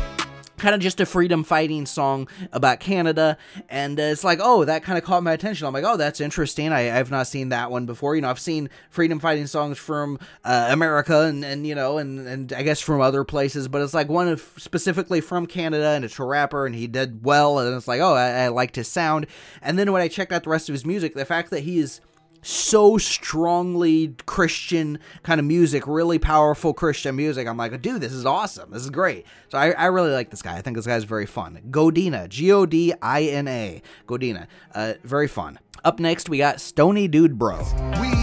[0.60, 3.36] Kind of just a freedom fighting song about Canada.
[3.68, 5.66] And uh, it's like, oh, that kind of caught my attention.
[5.66, 6.72] I'm like, oh, that's interesting.
[6.72, 8.14] I, I've not seen that one before.
[8.14, 12.26] You know, I've seen freedom fighting songs from uh, America and, and, you know, and,
[12.28, 16.04] and I guess from other places, but it's like one of specifically from Canada and
[16.04, 17.58] it's a rapper and he did well.
[17.58, 19.26] And it's like, oh, I, I liked his sound.
[19.62, 21.78] And then when I checked out the rest of his music, the fact that he
[21.78, 22.00] is
[22.42, 27.46] so strongly Christian kind of music, really powerful Christian music.
[27.46, 28.70] I'm like, dude, this is awesome.
[28.70, 29.26] This is great.
[29.48, 30.56] So I, I really like this guy.
[30.56, 31.60] I think this guy's very fun.
[31.70, 35.58] Godina, G O D I N A, Godina, uh, very fun.
[35.84, 37.58] Up next, we got Stony Dude Bro.
[38.00, 38.19] We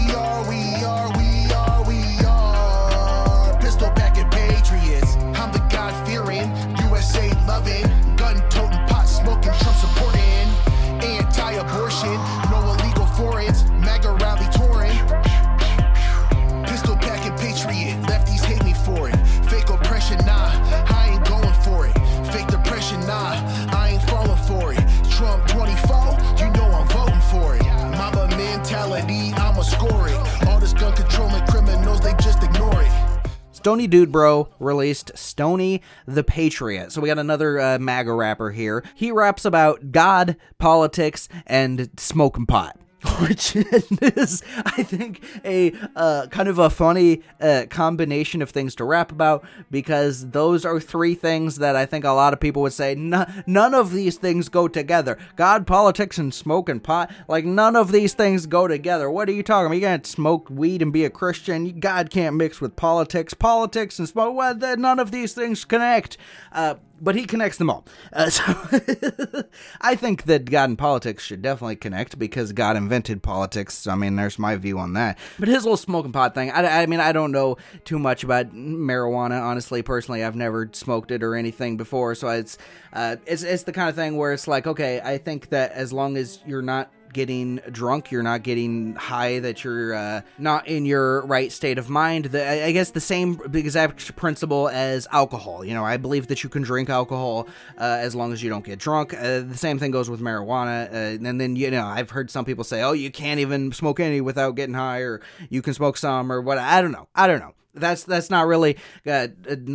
[33.58, 36.92] Stony Dude Bro released Stony the Patriot.
[36.92, 38.84] So we got another uh, MAGA rapper here.
[38.94, 42.78] He raps about God, politics, and smoking pot.
[43.20, 48.84] Which is, I think, a uh, kind of a funny uh, combination of things to
[48.84, 52.72] rap about because those are three things that I think a lot of people would
[52.72, 55.16] say "N- none of these things go together.
[55.36, 59.08] God, politics, and smoking pot, like none of these things go together.
[59.08, 59.76] What are you talking about?
[59.76, 61.78] You can't smoke weed and be a Christian.
[61.78, 63.32] God can't mix with politics.
[63.32, 66.16] Politics and smoke, well, none of these things connect.
[66.50, 67.84] Uh, but he connects them all.
[68.12, 68.42] Uh, so
[69.80, 73.86] I think that God and politics should definitely connect because God invented politics.
[73.86, 75.18] I mean, there's my view on that.
[75.38, 78.54] But his little smoking pot thing, I, I mean, I don't know too much about
[78.54, 79.42] marijuana.
[79.42, 82.14] Honestly, personally, I've never smoked it or anything before.
[82.14, 82.58] So it's
[82.92, 85.92] uh, it's it's the kind of thing where it's like, okay, I think that as
[85.92, 90.86] long as you're not getting drunk, you're not getting high, that you're uh, not in
[90.86, 92.26] your right state of mind.
[92.26, 95.64] The, I guess the same exact principle as alcohol.
[95.64, 98.64] You know, I believe that you can drink alcohol uh, as long as you don't
[98.64, 99.14] get drunk.
[99.14, 100.90] Uh, the same thing goes with marijuana.
[100.90, 104.00] Uh, and then, you know, I've heard some people say, oh, you can't even smoke
[104.00, 106.58] any without getting high, or you can smoke some, or what.
[106.58, 107.08] I don't know.
[107.14, 108.76] I don't know that's that's not really
[109.06, 109.28] uh,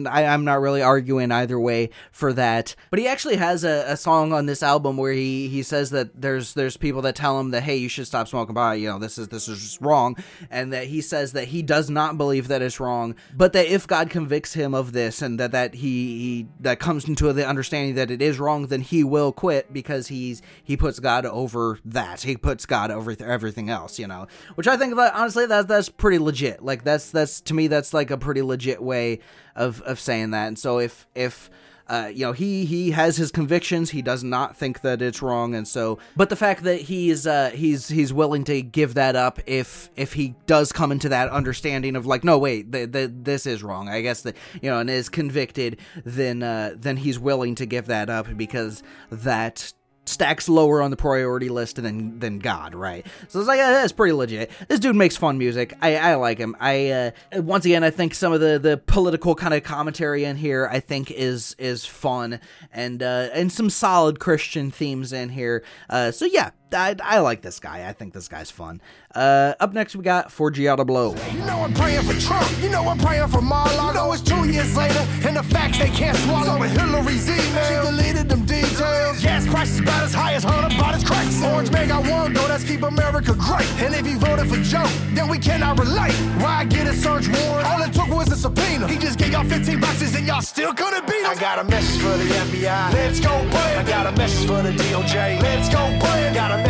[0.09, 2.75] I, i'm not really arguing either way for that.
[2.89, 6.21] But he actually has a, a song on this album where he he says that
[6.21, 8.99] there's there's people that tell him that hey you should stop smoking pot you know
[8.99, 10.15] this is this is wrong.
[10.49, 13.87] And that he says that he does not believe that it's wrong but that if
[13.87, 17.95] god convicts him of this and that that he, he that comes into the understanding
[17.95, 22.21] that it is wrong then he will quit because he's he puts god over that.
[22.21, 25.89] He puts god over everything else you know which i think that honestly that that's
[25.89, 26.63] pretty legit.
[26.63, 29.19] Like that's that's to me that's like a pretty legit way
[29.55, 30.47] of of saying that.
[30.47, 31.49] And so if if
[31.87, 35.53] uh, you know he he has his convictions he does not think that it's wrong
[35.53, 39.39] and so but the fact that he's uh he's he's willing to give that up
[39.45, 43.45] if if he does come into that understanding of like no wait the, the, this
[43.45, 47.53] is wrong i guess that you know and is convicted then uh then he's willing
[47.53, 49.73] to give that up because that
[50.05, 53.05] stacks lower on the priority list than than God, right?
[53.27, 54.51] So it's like that's pretty legit.
[54.67, 55.73] This dude makes fun music.
[55.81, 56.55] I, I like him.
[56.59, 57.11] I uh,
[57.41, 60.79] once again I think some of the the political kind of commentary in here I
[60.79, 62.39] think is is fun
[62.71, 65.63] and uh, and some solid Christian themes in here.
[65.89, 67.87] Uh, so yeah, I, I like this guy.
[67.87, 68.81] I think this guy's fun.
[69.15, 71.15] Uh, up next, we got Forgiato Blow.
[71.31, 72.49] You know I'm praying for Trump.
[72.61, 73.87] You know I'm praying for Mar-a-Lago.
[73.87, 76.45] You know it's two years later, and the facts they can't swallow.
[76.45, 79.21] So with Hillary's email, she deleted them details.
[79.21, 81.27] Gas prices about as high as Hunter bought his crack.
[81.43, 83.69] Orange man got one though, that's keep America great.
[83.83, 86.13] And if he voted for Joe, then we cannot relate.
[86.41, 87.67] Why get a search warrant?
[87.67, 88.87] All it took was a subpoena.
[88.87, 91.29] He just gave y'all 15 boxes, and y'all still gonna beat him.
[91.29, 92.93] I got a message for the FBI.
[92.93, 93.75] Let's go, play.
[93.77, 95.39] I got a message for the DOJ.
[95.41, 96.29] Let's go, play.
[96.29, 96.62] I got a message for you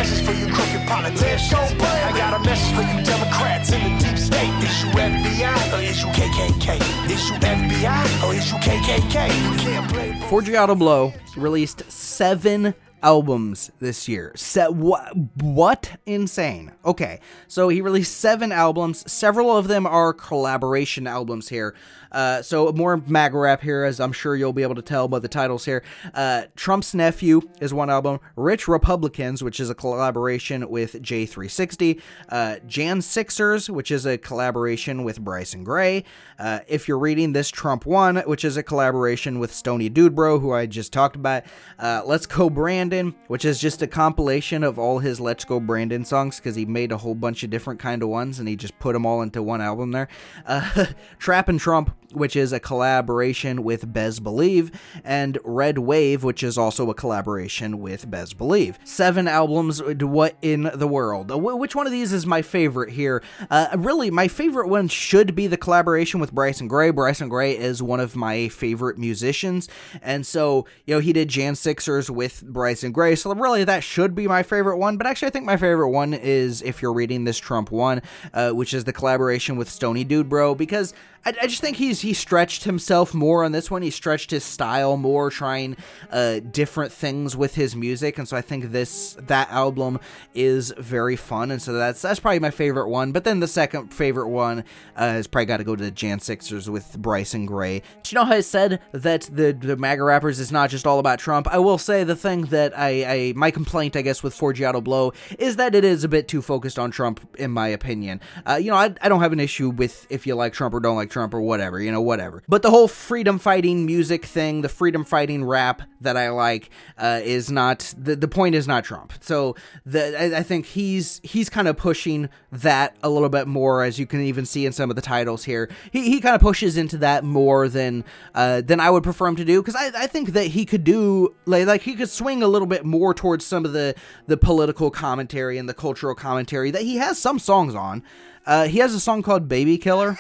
[1.16, 1.74] crooked politicians.
[1.74, 2.02] Go, play.
[2.02, 4.64] I got a message for you Democrats in the deep state.
[4.64, 6.76] Issue FBI or issue KKK.
[7.10, 9.28] Issue FBI or issue KKK.
[9.52, 10.12] You can't play.
[10.30, 14.32] Forgiato Blow released seven albums this year.
[14.36, 15.16] Set what?
[15.42, 16.72] What insane?
[16.86, 19.10] Okay, so he released seven albums.
[19.12, 21.76] Several of them are collaboration albums here.
[22.14, 25.20] Uh, so more MAGA rap here, as I'm sure you'll be able to tell by
[25.20, 25.84] the titles here.
[26.14, 28.20] Uh, Trump's Nephew is one album.
[28.36, 32.00] Rich Republicans, which is a collaboration with J360.
[32.30, 36.04] Uh, Jan Sixers, which is a collaboration with Bryson Gray.
[36.38, 40.40] Uh, if you're reading this, Trump One, which is a collaboration with Stony Dude Bro,
[40.40, 41.44] who I just talked about.
[41.80, 42.50] Uh, Let's Go
[42.94, 46.66] Brandon, which is just a compilation of all his Let's Go Brandon songs because he
[46.66, 49.24] made a whole bunch of different kind of ones and he just put them all
[49.24, 50.08] into one album there.
[50.46, 50.86] Uh,
[51.20, 54.72] Trap and Trump, which is a collaboration with Bezz Believe,
[55.04, 58.78] and Red Wave, which is also a collaboration with Bezz Believe.
[58.84, 59.82] Seven albums.
[59.84, 61.32] What in the world?
[61.32, 63.24] Uh, Which one of these is my favorite here?
[63.50, 66.92] Uh, really, my favorite one should be the collaboration with Bryson Gray.
[66.92, 69.68] Bryson Gray is one of my favorite musicians,
[70.02, 73.16] and so you know he did Jan Sixers with Bryson Gray.
[73.16, 74.98] So really, that should be my favorite one.
[74.98, 78.02] But actually, I think my favorite one is if you're reading this Trump one,
[78.34, 80.94] uh, which is the collaboration with Stony Dude Bro, because
[81.26, 83.82] I, I just think he's he stretched himself more on this one.
[83.82, 85.78] He stretched his style more, trying
[86.12, 90.00] uh, different things with his music, and so I think this that album
[90.34, 93.12] is very fun, and so that's that's probably my favorite one.
[93.12, 94.64] But then the second favorite one
[94.96, 97.82] uh, has probably got to go to the Jan Sixers with Bryson Gray.
[98.04, 101.00] Do you know how I said that the the MAGA rappers is not just all
[101.00, 101.48] about Trump?
[101.48, 105.14] I will say the thing that I, I my complaint I guess with Forgiato Blow
[105.40, 108.20] is that it is a bit too focused on Trump in my opinion.
[108.46, 110.80] Uh, you know I, I don't have an issue with if you like Trump or
[110.80, 112.44] don't like Trump or whatever, you know, whatever.
[112.50, 117.22] But the whole freedom fighting music thing, the freedom fighting rap that I like, uh,
[117.24, 119.14] is not the the point is not Trump.
[119.22, 123.84] So the I, I think he's he's kind of pushing that a little bit more,
[123.84, 125.70] as you can even see in some of the titles here.
[125.92, 128.04] He he kind of pushes into that more than
[128.36, 130.84] uh, than I would prefer him to do because I, I think that he could
[130.84, 133.96] do like like he could swing a little bit more towards some of the
[134.28, 138.04] the political commentary and the cultural commentary that he has some songs on.
[138.46, 140.18] Uh, he has a song called Baby Killer.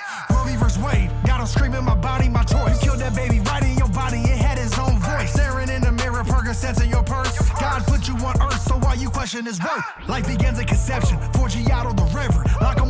[0.78, 2.82] Wade, got him screaming, my body, my choice.
[2.82, 5.34] Killed that baby right in your body, it had his own voice.
[5.34, 6.24] Staring in the mirror,
[6.82, 7.38] in your purse.
[7.60, 9.84] God put you on earth, so why you question his worth?
[10.08, 11.20] Life begins at conception,
[12.78, 12.86] the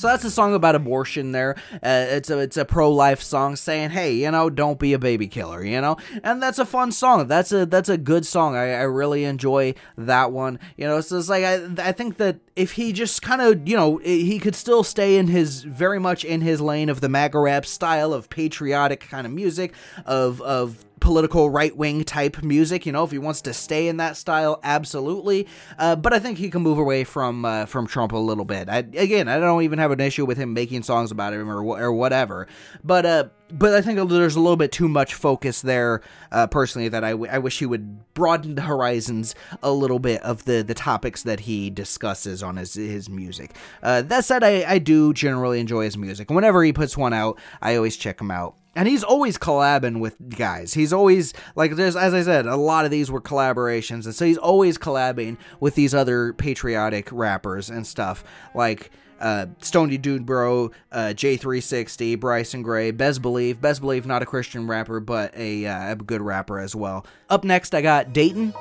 [0.00, 1.32] So that's a song about abortion.
[1.32, 4.94] There, uh, it's a it's a pro life song saying, "Hey, you know, don't be
[4.94, 7.28] a baby killer," you know, and that's a fun song.
[7.28, 8.56] That's a that's a good song.
[8.56, 10.58] I, I really enjoy that one.
[10.78, 13.76] You know, so it's like I I think that if he just kind of you
[13.76, 17.38] know he could still stay in his very much in his lane of the MAGA
[17.38, 19.74] rap style of patriotic kind of music
[20.06, 22.86] of of political right wing type music.
[22.86, 25.48] You know, if he wants to stay in that style, absolutely.
[25.78, 28.68] Uh, but I think he can move away from uh, from Trump a little bit.
[28.68, 31.62] I, again, I don't even have an issue with him making songs about him or
[31.62, 32.46] or whatever.
[32.84, 36.88] But uh, but I think there's a little bit too much focus there, uh, personally,
[36.88, 40.62] that I, w- I wish he would broaden the horizons a little bit of the,
[40.62, 43.56] the topics that he discusses on his his music.
[43.82, 46.30] Uh, that said, I, I do generally enjoy his music.
[46.30, 48.54] Whenever he puts one out, I always check him out.
[48.76, 50.74] And he's always collabing with guys.
[50.74, 54.24] He's always like there's as I said, a lot of these were collaborations, and so
[54.24, 58.22] he's always collabing with these other patriotic rappers and stuff
[58.54, 58.90] like
[59.20, 63.60] uh, Stony Dude Bro, uh, J360, Bryson Gray, Bezz Believe.
[63.60, 67.06] Bezz Believe, not a Christian rapper, but a, uh, a good rapper as well.
[67.28, 68.54] Up next, I got Datin.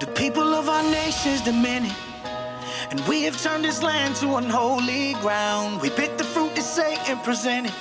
[0.00, 1.92] The people of our nation's demanding,
[2.90, 5.80] and we have turned this land to unholy ground.
[5.82, 7.72] We pick the fruit that Satan presented,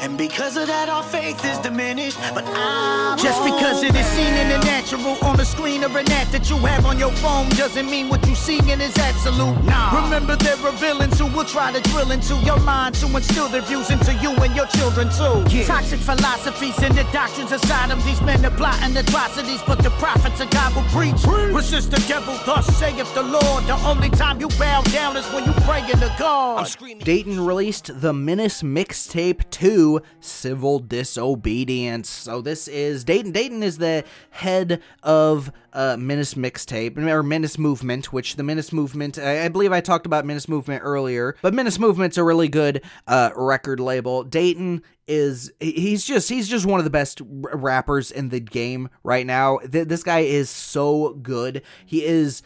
[0.00, 2.18] And because of that, our faith is diminished.
[2.34, 6.10] But I Just because it is seen in the natural on the screen or an
[6.12, 9.62] app that you have on your phone doesn't mean what you seeing is absolute.
[9.64, 10.04] Nah.
[10.04, 13.62] Remember, there are villains who will try to drill into your mind to instill their
[13.62, 15.64] views into you and your children too.
[15.64, 18.00] Toxic philosophies and the doctrines of Sodom.
[18.04, 21.22] These men are plotting atrocities, but the prophets of God will preach.
[21.54, 23.64] Resist the devil, thus saith the Lord.
[23.64, 26.66] The only time you bow down is when you pray in to God.
[26.66, 29.83] Datin released the Menace mixtape 2
[30.20, 32.08] Civil Disobedience.
[32.08, 33.32] So this is Datin.
[33.32, 39.18] Datin is the head of uh, Menace mixtape or Menace Movement, which the Menace Movement,
[39.18, 42.82] I, I believe I talked about Menace Movement earlier, but Menace Movement's a really good
[43.06, 44.24] uh, record label.
[44.24, 49.26] Datin is he's just he's just one of the best rappers in the game right
[49.26, 49.58] now.
[49.58, 51.62] Th- this guy is so good.
[51.84, 52.42] He is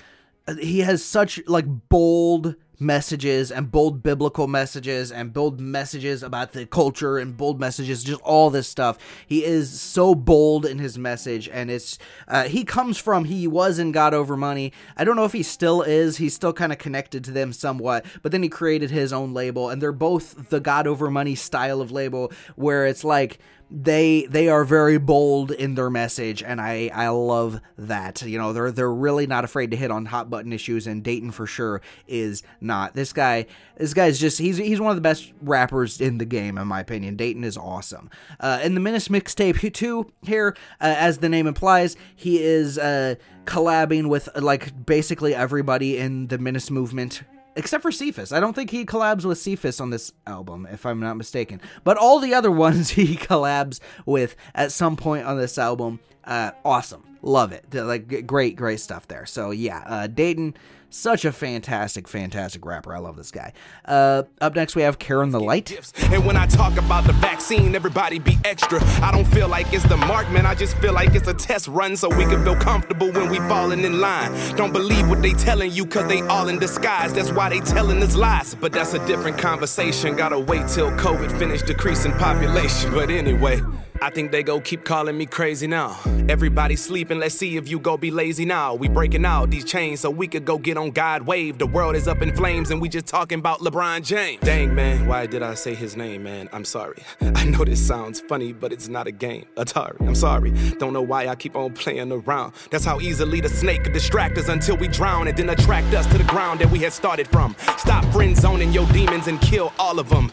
[0.60, 6.66] he has such like bold messages and bold biblical messages and bold messages about the
[6.66, 8.98] culture and bold messages just all this stuff.
[9.26, 11.98] He is so bold in his message and it's
[12.28, 14.72] uh, he comes from he was in god over money.
[14.96, 16.18] I don't know if he still is.
[16.18, 19.70] He's still kind of connected to them somewhat but then he created his own label
[19.70, 23.38] and they're both the god over money style of label where it's like
[23.70, 28.22] they they are very bold in their message and I I love that.
[28.22, 31.32] You know, they're they're really not afraid to hit on hot button issues and Datin
[31.32, 32.94] for sure is not.
[32.94, 33.46] This guy
[33.76, 36.80] this guy's just he's he's one of the best rappers in the game in my
[36.80, 37.16] opinion.
[37.16, 38.10] Datin is awesome.
[38.40, 43.16] Uh in the Menace mixtape 2 here uh, as the name implies, he is uh
[43.44, 47.22] collabing with like basically everybody in the Menace movement
[47.58, 48.32] except for Cephas.
[48.32, 51.60] I don't think he collabs with Cephas on this album, if I'm not mistaken.
[51.84, 56.52] But all the other ones he collabs with at some point on this album, uh,
[56.64, 57.02] awesome.
[57.20, 57.74] Love it.
[57.74, 59.26] Like great, great stuff there.
[59.26, 60.54] So yeah, uh, Datin,
[60.90, 62.94] such a fantastic, fantastic rapper.
[62.94, 63.52] I love this guy.
[63.84, 65.70] Uh, up next we have Kieran the Light.
[66.12, 68.82] And when I talk about the vaccine, everybody be extra.
[69.02, 70.46] I don't feel like it's the mark, man.
[70.46, 73.38] I just feel like it's a test run so we can feel comfortable when we
[73.40, 74.32] falling in line.
[74.56, 77.12] Don't believe what they telling you cause they all in disguise.
[77.12, 78.54] That's why they telling us lies.
[78.54, 80.16] But that's a different conversation.
[80.16, 82.92] Gotta wait till COVID finish decreasing population.
[82.92, 83.60] But anyway.
[84.00, 85.98] I think they go keep calling me crazy now.
[86.28, 88.74] Everybody sleeping, let's see if you go be lazy now.
[88.74, 91.58] We breaking out these chains so we could go get on God wave.
[91.58, 94.40] The world is up in flames and we just talking about LeBron James.
[94.42, 96.48] Dang man, why did I say his name, man?
[96.52, 97.02] I'm sorry.
[97.20, 99.46] I know this sounds funny, but it's not a game.
[99.56, 100.52] Atari, I'm sorry.
[100.78, 102.52] Don't know why I keep on playing around.
[102.70, 106.06] That's how easily the snake could distract us until we drown and then attract us
[106.06, 107.56] to the ground that we had started from.
[107.78, 110.30] Stop friend zoning your demons and kill all of them.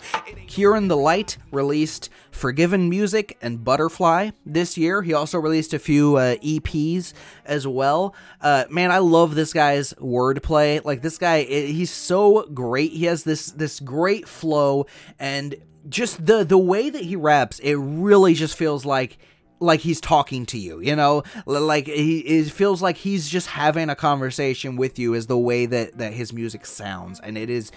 [0.47, 5.01] Kieran the Light released Forgiven Music and Butterfly this year.
[5.01, 7.13] He also released a few uh, EPs
[7.45, 8.15] as well.
[8.41, 10.83] Uh, man, I love this guy's wordplay.
[10.83, 12.91] Like this guy, he's so great.
[12.91, 14.85] He has this this great flow
[15.19, 15.55] and
[15.89, 17.59] just the the way that he raps.
[17.59, 19.17] It really just feels like
[19.59, 23.89] like he's talking to you, you know, like he it feels like he's just having
[23.89, 27.71] a conversation with you is the way that that his music sounds and it is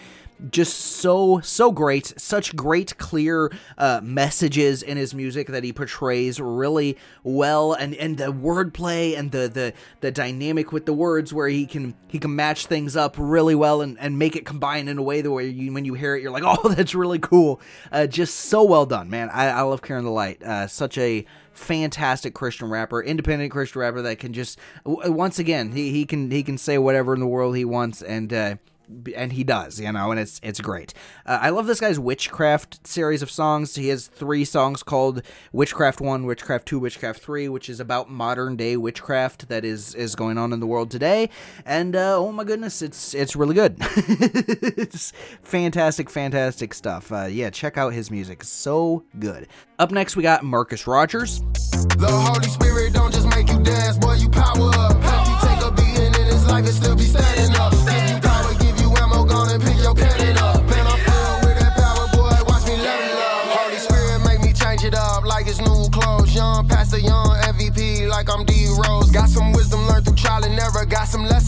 [0.51, 6.41] just so so great such great clear uh, messages in his music that he portrays
[6.41, 7.73] really well.
[7.73, 11.95] And and the wordplay and the the the dynamic with the words where he can
[12.09, 15.21] he can match things up really well and, and make it combine in a way
[15.21, 17.61] that where you when you hear it you're like oh that's really cool.
[17.91, 19.31] Uh, just so well done man.
[19.31, 24.03] I, I love Kieran the Light uh, such a fantastic Christian rapper, independent Christian rapper
[24.03, 27.57] that can just once again he, he can he can say whatever in the world
[27.57, 28.57] he wants and uh,
[29.15, 30.95] and he does, you know, and it's it's great.
[31.27, 33.75] Uh, I love this guy's Witchcraft series of songs.
[33.75, 35.23] He has three songs called
[35.53, 40.15] Witchcraft One, Witchcraft Two, Witchcraft Three, which is about modern day witchcraft that is is
[40.15, 41.31] going on in the world today.
[41.65, 43.77] And uh, oh my goodness, it's it's really good.
[43.81, 45.13] it's
[45.43, 47.13] fantastic, fantastic stuff.
[47.13, 49.49] Uh, yeah, check out his music, so good.
[49.79, 51.41] Up next, we got Marcus Rogers.
[51.99, 55.08] The Holy Spirit don't just make you dance, you power up.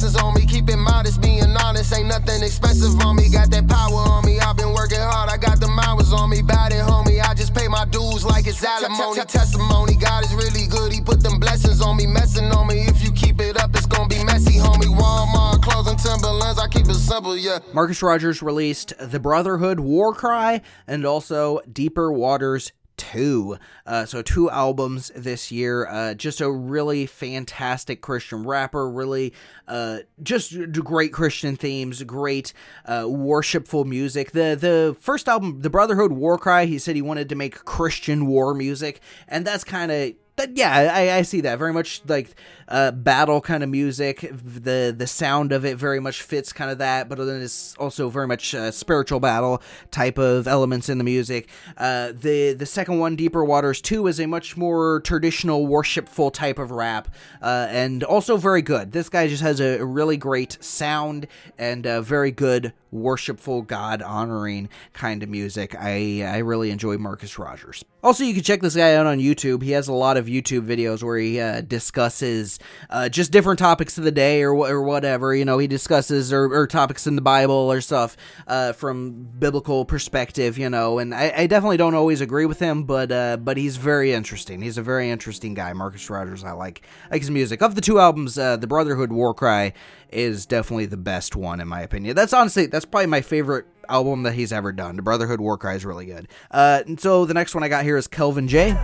[0.01, 1.93] Lessons on me, keep it modest, being honest.
[1.97, 3.29] Ain't nothing expensive on me.
[3.29, 4.41] Got that power on me.
[4.41, 6.41] I've been working hard, I got them hours on me.
[6.41, 7.21] Bad it, homie.
[7.23, 9.21] I just pay my dues like it's alimony.
[9.27, 10.93] Testimony, God is really good.
[10.93, 12.87] He put them blessings on me, messing on me.
[12.87, 14.89] If you keep it up, it's gonna be messy, homie.
[14.89, 16.59] Walmart, clothes and Timberlands.
[16.59, 17.59] I keep it simple, yeah.
[17.75, 23.57] Marcus Rogers released The Brotherhood War Cry and also Deeper Waters two.
[23.87, 25.87] Uh, so two albums this year.
[25.87, 28.91] Uh, just a really fantastic Christian rapper.
[28.91, 29.33] Really,
[29.67, 32.03] uh, just great Christian themes.
[32.03, 32.53] Great
[32.85, 34.33] uh, worshipful music.
[34.33, 36.67] The the first album, The Brotherhood War Cry.
[36.67, 40.13] He said he wanted to make Christian war music, and that's kind of
[40.55, 42.35] yeah, I, I, see that very much like
[42.71, 44.21] uh, battle kind of music.
[44.33, 48.09] The the sound of it very much fits kind of that, but then it's also
[48.09, 51.49] very much uh, spiritual battle type of elements in the music.
[51.77, 56.59] Uh, the the second one, Deeper Waters Two, is a much more traditional worshipful type
[56.59, 57.09] of rap,
[57.43, 58.93] uh, and also very good.
[58.93, 61.27] This guy just has a, really great sound
[61.59, 65.75] and very good worshipful, God honoring kind of music.
[65.79, 67.85] I I really enjoy Marcus Rogers.
[68.03, 69.63] Also, you can check this guy out on YouTube.
[69.63, 73.99] He has a lot of YouTube videos where he uh, discusses uh, just different topics
[73.99, 75.35] of the day or or whatever.
[75.35, 79.85] You know, he discusses or, or topics in the Bible or stuff uh, from biblical
[79.85, 80.59] perspective.
[80.59, 83.77] You know, and I, I, definitely don't always agree with him, but uh, but he's
[83.77, 84.63] very interesting.
[84.63, 86.45] He's a very interesting guy, Marcus Rogers.
[86.45, 87.63] I like like his music.
[87.63, 89.73] Of the two albums, uh, the Brotherhood War Cry
[90.11, 92.17] is definitely the best one in my opinion.
[92.17, 94.97] That's honestly that's probably my favorite album that he's ever done.
[94.97, 96.29] The Brotherhood War Cry is really good.
[96.51, 98.77] Uh, so the next one I got here is Kelvin J.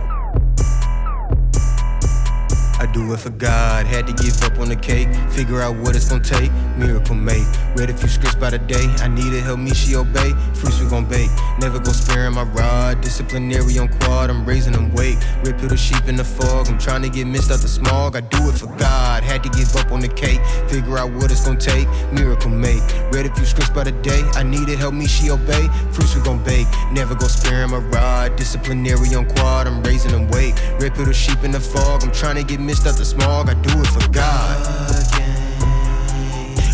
[2.87, 3.85] I do it for God.
[3.85, 6.51] Had to give up on the cake, figure out what it's gonna take.
[6.77, 7.45] Miracle made.
[7.75, 8.87] Read a few scripts by the day.
[8.99, 10.31] I needed help, me she obey.
[10.53, 11.29] Fruits we gon' bake.
[11.59, 13.01] Never go sparing my rod.
[13.01, 14.29] Disciplinary on quad.
[14.29, 15.17] I'm raising them weight.
[15.43, 16.69] Rip the sheep in the fog.
[16.69, 18.15] I'm trying to get missed out the smog.
[18.15, 19.23] I do it for God.
[19.23, 21.87] Had to give up on the cake, figure out what it's gonna take.
[22.13, 22.81] Miracle made.
[23.11, 24.23] Read a few scripts by the day.
[24.33, 25.67] I needed help, me she obey.
[25.91, 26.67] Fruits we gon' bake.
[26.93, 28.37] Never go sparing my rod.
[28.37, 29.67] Disciplinary on quad.
[29.67, 30.55] I'm raising them weight.
[30.79, 32.03] Rip the sheep in the fog.
[32.03, 35.36] I'm trying to get missed out the smog, I do it for God.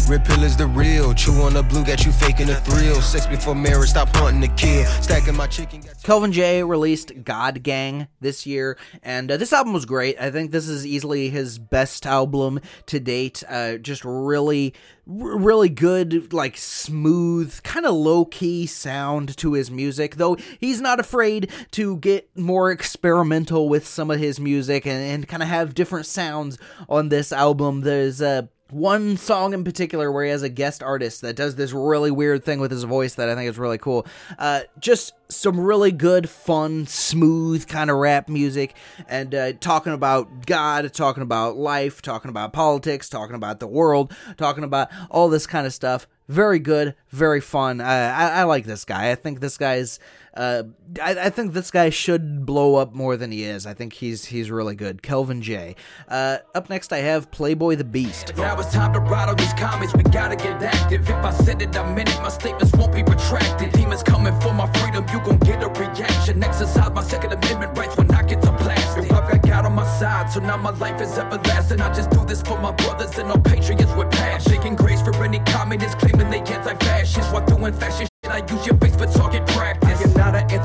[0.10, 1.14] Red pill is the real.
[1.14, 3.02] Chew on the blue, got you faking the thrill.
[3.02, 4.86] Sex before marriage, stop hunting the kill.
[5.02, 5.82] Stacking my chicken.
[6.04, 10.20] Kelvin J released God Gang this year, and uh, this album was great.
[10.20, 13.44] I think this is easily his best album to date.
[13.48, 14.74] Uh, just really,
[15.06, 20.18] really good, like smooth, kind of low key sound to his music.
[20.18, 25.28] Though he's not afraid to get more experimental with some of his music and, and
[25.28, 26.58] kind of have different sounds
[26.90, 27.82] on this album.
[27.82, 28.42] There's a uh,
[28.74, 32.44] one song in particular where he has a guest artist that does this really weird
[32.44, 34.06] thing with his voice that I think is really cool.
[34.38, 38.76] Uh, just some really good, fun, smooth kind of rap music,
[39.08, 44.14] and uh, talking about God, talking about life, talking about politics, talking about the world,
[44.38, 46.08] talking about all this kind of stuff.
[46.30, 47.82] Very good, very fun.
[47.82, 49.12] Uh, I, I like this guy.
[49.12, 50.00] I think this guy's
[50.36, 50.64] uh,
[51.02, 53.68] I, I, think this guy should blow up more than he is.
[53.68, 55.04] I think he's he's really good.
[55.04, 55.76] Kelvin J.
[56.08, 58.36] Uh, up next, I have Playboy the Beast.
[58.36, 59.94] Now it's time to on these comments.
[59.94, 61.08] We gotta get active.
[61.08, 62.20] If I said it, meant it.
[62.22, 63.74] My statements won't be retracted.
[63.74, 65.06] Demons coming for my freedom.
[65.14, 66.44] You gon' get a reaction.
[66.44, 69.12] Exercise my Second Amendment rights when I get to blasting.
[69.12, 71.80] I've got God on my side, so now my life is everlasting.
[71.80, 74.52] I just do this for my brothers and all patriots with passion.
[74.52, 77.32] Shaking grace for any communists claiming they anti-fascist.
[77.32, 79.46] While doing fashion shit, I use your face for target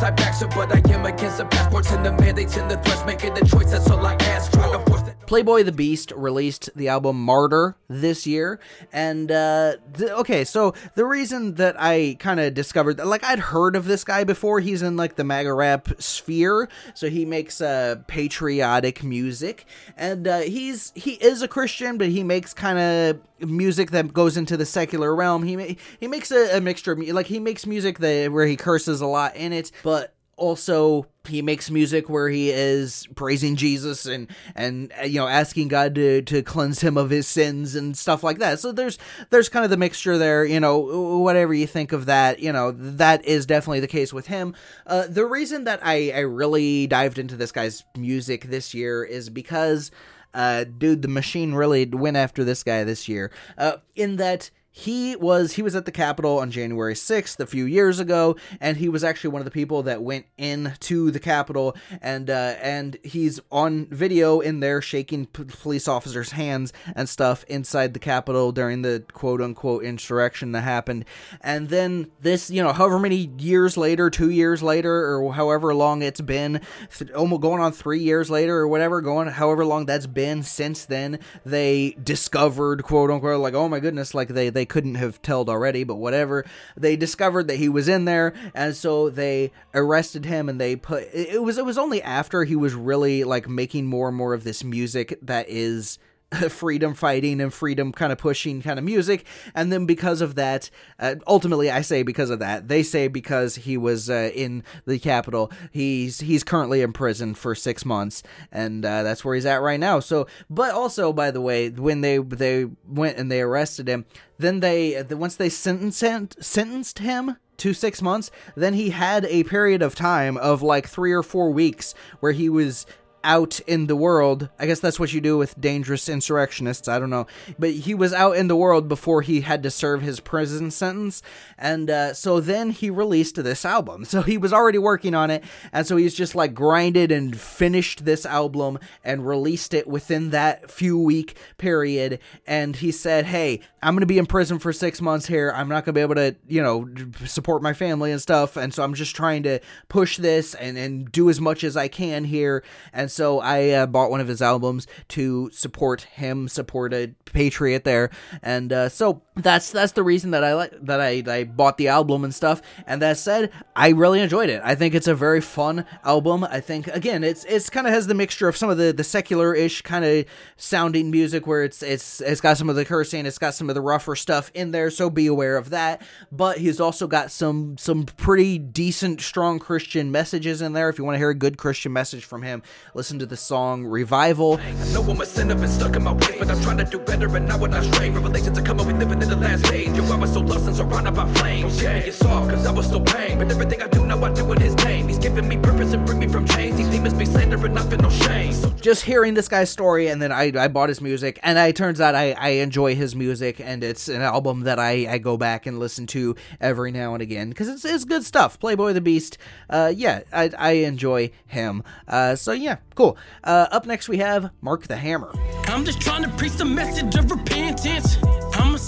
[0.02, 3.04] anti-vaxxer, but I am against the passports and the mandates and the threats.
[3.04, 4.52] Making the choice, that's all I ask.
[4.52, 4.87] That.
[5.28, 8.58] Playboy the Beast released the album Martyr this year,
[8.94, 13.76] and uh, th- okay, so the reason that I kind of discovered, like I'd heard
[13.76, 14.60] of this guy before.
[14.60, 19.66] He's in like the MAGA rap sphere, so he makes uh, patriotic music,
[19.98, 24.38] and uh, he's he is a Christian, but he makes kind of music that goes
[24.38, 25.42] into the secular realm.
[25.42, 29.02] He he makes a, a mixture of like he makes music that where he curses
[29.02, 34.28] a lot in it, but also he makes music where he is praising Jesus and
[34.54, 38.22] and uh, you know asking God to to cleanse him of his sins and stuff
[38.22, 38.60] like that.
[38.60, 38.98] So there's
[39.30, 40.78] there's kind of the mixture there, you know,
[41.18, 44.54] whatever you think of that, you know, that is definitely the case with him.
[44.86, 49.28] Uh, the reason that I I really dived into this guy's music this year is
[49.28, 49.90] because
[50.34, 53.30] uh, dude, the machine really went after this guy this year.
[53.56, 57.64] Uh, in that he was he was at the Capitol on January 6th a few
[57.64, 61.76] years ago, and he was actually one of the people that went into the Capitol,
[62.00, 67.44] and uh, and he's on video in there shaking p- police officers' hands and stuff
[67.48, 71.04] inside the Capitol during the quote unquote insurrection that happened,
[71.40, 76.02] and then this you know however many years later, two years later, or however long
[76.02, 76.60] it's been,
[76.96, 80.84] th- almost going on three years later or whatever, going however long that's been since
[80.84, 85.48] then, they discovered quote unquote like oh my goodness like they they couldn't have told
[85.48, 86.44] already, but whatever.
[86.76, 91.08] They discovered that he was in there, and so they arrested him and they put
[91.12, 94.44] it was it was only after he was really like making more and more of
[94.44, 95.98] this music that is
[96.48, 99.24] freedom fighting and freedom kind of pushing kind of music.
[99.54, 102.68] And then because of that, uh, ultimately, I say because of that.
[102.68, 107.54] They say because he was uh, in the Capitol he's he's currently in prison for
[107.54, 108.22] six months,
[108.52, 110.00] and uh, that's where he's at right now.
[110.00, 114.04] So, but also, by the way, when they they went and they arrested him,
[114.38, 116.04] then they once they sentenced
[116.40, 121.12] sentenced him to six months, then he had a period of time of like three
[121.12, 122.86] or four weeks where he was
[123.24, 124.48] out in the world.
[124.58, 126.88] I guess that's what you do with dangerous insurrectionists.
[126.88, 127.26] I don't know.
[127.58, 131.22] But he was out in the world before he had to serve his prison sentence.
[131.56, 134.04] And uh, so then he released this album.
[134.08, 135.44] So he was already working on it.
[135.70, 140.70] And so he's just like grinded and finished this album and released it within that
[140.70, 142.18] few week period.
[142.46, 145.52] And he said, Hey, I'm going to be in prison for six months here.
[145.54, 146.88] I'm not going to be able to, you know,
[147.26, 148.56] support my family and stuff.
[148.56, 151.88] And so I'm just trying to push this and, and do as much as I
[151.88, 152.64] can here.
[152.92, 157.84] And so I uh, bought one of his albums to support him, support a patriot
[157.84, 158.10] there.
[158.42, 161.88] And uh, so that's that's the reason that I like that I, I bought the
[161.88, 162.60] album and stuff.
[162.86, 164.60] And that said, I really enjoyed it.
[164.64, 166.44] I think it's a very fun album.
[166.44, 169.04] I think again, it's it's kind of has the mixture of some of the the
[169.04, 170.24] secular ish kind of
[170.56, 173.74] sounding music where it's it's it's got some of the cursing, it's got some of
[173.74, 174.90] the rougher stuff in there.
[174.90, 176.02] So be aware of that.
[176.32, 180.88] But he's also got some some pretty decent, strong Christian messages in there.
[180.88, 182.62] If you want to hear a good Christian message from him,
[182.94, 184.58] listen to the song Revival.
[184.58, 185.26] I know I'm a
[185.68, 188.10] stuck in my ways, but I'm trying to do better and now when I stray.
[188.10, 189.94] Revelations are coming, we in the last stage.
[189.94, 191.82] Yo, I was so lost and surrounded by flames.
[191.82, 193.38] Yeah, it's soft cause I was so pain.
[193.38, 195.06] But everything I do now I do in his name.
[195.08, 196.76] He's giving me purpose and bring me from chains.
[196.76, 198.52] These demons be slandering, I feel no shame.
[198.52, 201.72] So just hearing this guy's story and then I, I bought his music and I
[201.72, 205.36] turns out I, I enjoy his music and it's an album that I, I go
[205.36, 209.00] back and listen to every now and again because it's, it's good stuff Playboy the
[209.00, 209.36] Beast
[209.68, 214.50] uh, yeah I, I enjoy him uh, so yeah cool uh, up next we have
[214.60, 215.32] Mark the Hammer
[215.66, 218.16] I'm just trying to preach the message of repentance.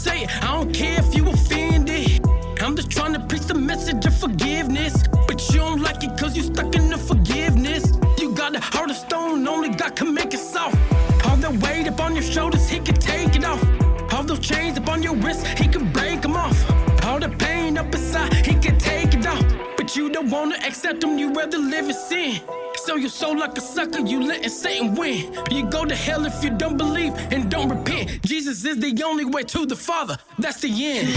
[0.01, 2.25] Say it, I don't care if you offended.
[2.63, 4.95] I'm just trying to preach the message of forgiveness.
[5.29, 7.85] But you don't like it cause you stuck in the forgiveness.
[8.19, 10.79] You got a heart of stone, only God can make it soft.
[11.27, 13.63] All the weight up on your shoulders, he can take it off.
[14.15, 16.59] All those chains up on your wrist, he can break them off.
[17.05, 18.80] All the pain up inside, he can.
[19.91, 22.41] But you don't wanna accept them, you rather live in sin.
[22.77, 25.35] Sell your soul like a sucker, you letting Satan win.
[25.51, 28.23] You go to hell if you don't believe and don't repent.
[28.23, 31.13] Jesus is the only way to the Father, that's the end.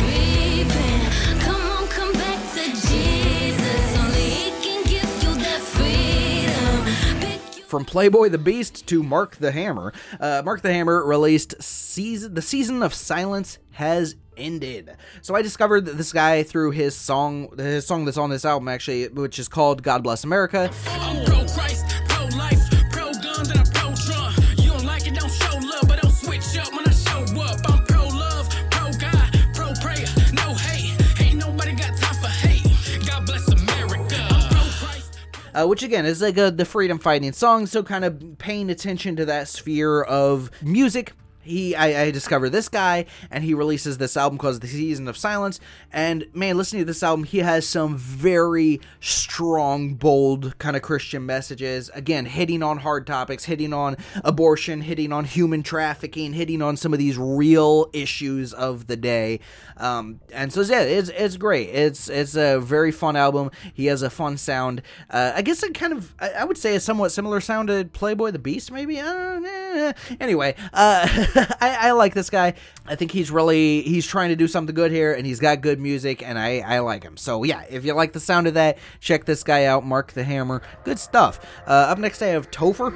[1.42, 3.98] Come on, come back to Jesus.
[4.00, 7.28] Only He can give you that freedom.
[7.68, 9.94] from Playboy the Beast to Mark the Hammer.
[10.20, 14.92] Uh, Mark the Hammer released season the season of silence has ended.
[15.22, 19.08] So I discovered this guy through his song, his song that's on this album actually,
[19.10, 22.60] which is called "God Bless America." I'm pro Christ, pro life,
[22.92, 24.38] pro gun, then I'm pro Trump.
[24.58, 27.60] You don't like it, don't show love, but don't switch up when I show up.
[27.70, 30.96] I'm pro love, pro God, pro prayer, no hate.
[31.22, 32.64] Ain't nobody got time for hate.
[33.06, 34.28] God bless America.
[34.30, 35.20] I'm pro Christ.
[35.54, 37.66] uh, which again is like a, the freedom fighting song.
[37.68, 41.14] So kind of paying attention to that sphere of music.
[41.44, 45.18] He, I, I discover this guy, and he releases this album called "The Season of
[45.18, 45.60] Silence."
[45.92, 51.26] And man, listening to this album, he has some very strong, bold kind of Christian
[51.26, 51.90] messages.
[51.94, 56.94] Again, hitting on hard topics, hitting on abortion, hitting on human trafficking, hitting on some
[56.94, 59.40] of these real issues of the day.
[59.78, 61.70] Um, and so yeah, it's it's great.
[61.70, 63.52] It's it's a very fun album.
[63.74, 64.82] He has a fun sound.
[65.10, 67.86] Uh, I guess it kind of I, I would say a somewhat similar sound to
[67.86, 68.96] Playboy the Beast, maybe.
[68.96, 69.94] Know.
[70.20, 71.08] Anyway, uh,
[71.62, 72.54] I, I like this guy.
[72.86, 75.80] I think he's really he's trying to do something good here, and he's got good
[75.80, 77.18] music, and I I like him.
[77.18, 80.24] So yeah, if you like the sound of that, check this guy out, Mark the
[80.24, 80.62] Hammer.
[80.84, 81.40] Good stuff.
[81.68, 82.94] Uh, up next, I have Topher.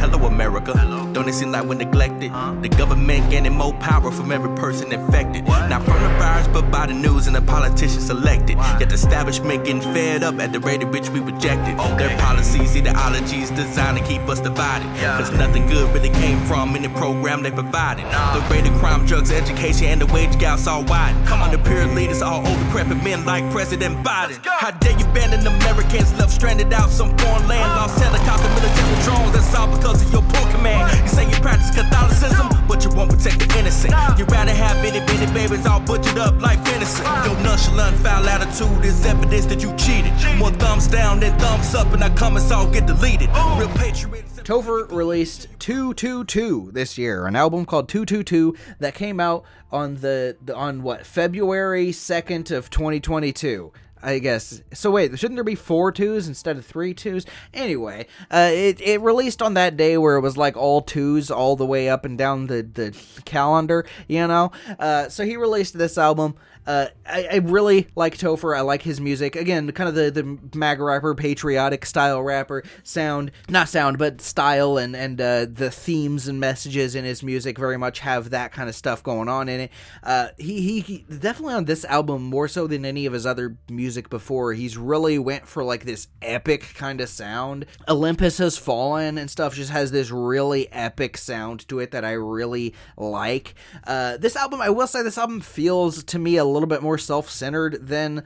[0.00, 0.72] Hello, America.
[1.12, 2.32] Don't it seem like we're neglected?
[2.62, 5.44] The government gaining more power from every person infected.
[5.44, 8.56] Not from the virus, but by the news and the politicians elected.
[8.80, 11.76] Yet the establishment getting fed up at the rate at which we rejected.
[11.98, 14.86] Their policies, ideologies designed to keep us divided.
[14.96, 15.18] Yeah.
[15.18, 18.06] Cause nothing good really came from any program they provided.
[18.06, 21.14] The rate of crime, drugs, education, and the wage gaps all wide.
[21.30, 24.38] Under peer leaders, all old decrepit men like President Biden.
[24.46, 27.68] How dare you abandon Americans left stranded out some foreign land?
[27.76, 30.86] Lost helicopter, military drones, that's all because of your poor command.
[31.02, 33.94] You say you practice Catholicism, but you won't protect the innocent.
[34.16, 37.04] You'd rather have itty bitty babies all butchered up like venison.
[37.26, 40.12] Your nonchalant, foul attitude is evidence that you cheated.
[40.38, 43.28] More thumbs down than thumbs up, and our comments all get deleted.
[43.58, 44.30] Real patriots.
[44.40, 50.82] Topher released 222 this year, an album called 222 that came out on the on
[50.82, 53.72] what February 2nd of 2022.
[54.02, 54.62] I guess.
[54.72, 57.26] So wait, shouldn't there be four twos instead of three twos?
[57.52, 61.56] Anyway, uh, it it released on that day where it was like all twos all
[61.56, 64.52] the way up and down the the calendar, you know.
[64.78, 66.34] Uh, so he released this album.
[66.66, 68.56] Uh, I, I really like Topher.
[68.56, 69.34] I like his music.
[69.34, 74.76] Again, kind of the the MAGA rapper, patriotic style rapper sound, not sound, but style
[74.76, 78.68] and and uh, the themes and messages in his music very much have that kind
[78.68, 79.70] of stuff going on in it.
[80.02, 83.56] Uh, he, he he definitely on this album more so than any of his other
[83.68, 84.52] music before.
[84.52, 87.66] He's really went for like this epic kind of sound.
[87.88, 92.12] Olympus has fallen and stuff just has this really epic sound to it that I
[92.12, 93.54] really like.
[93.86, 96.98] Uh, this album, I will say, this album feels to me a little bit more
[96.98, 98.24] self-centered than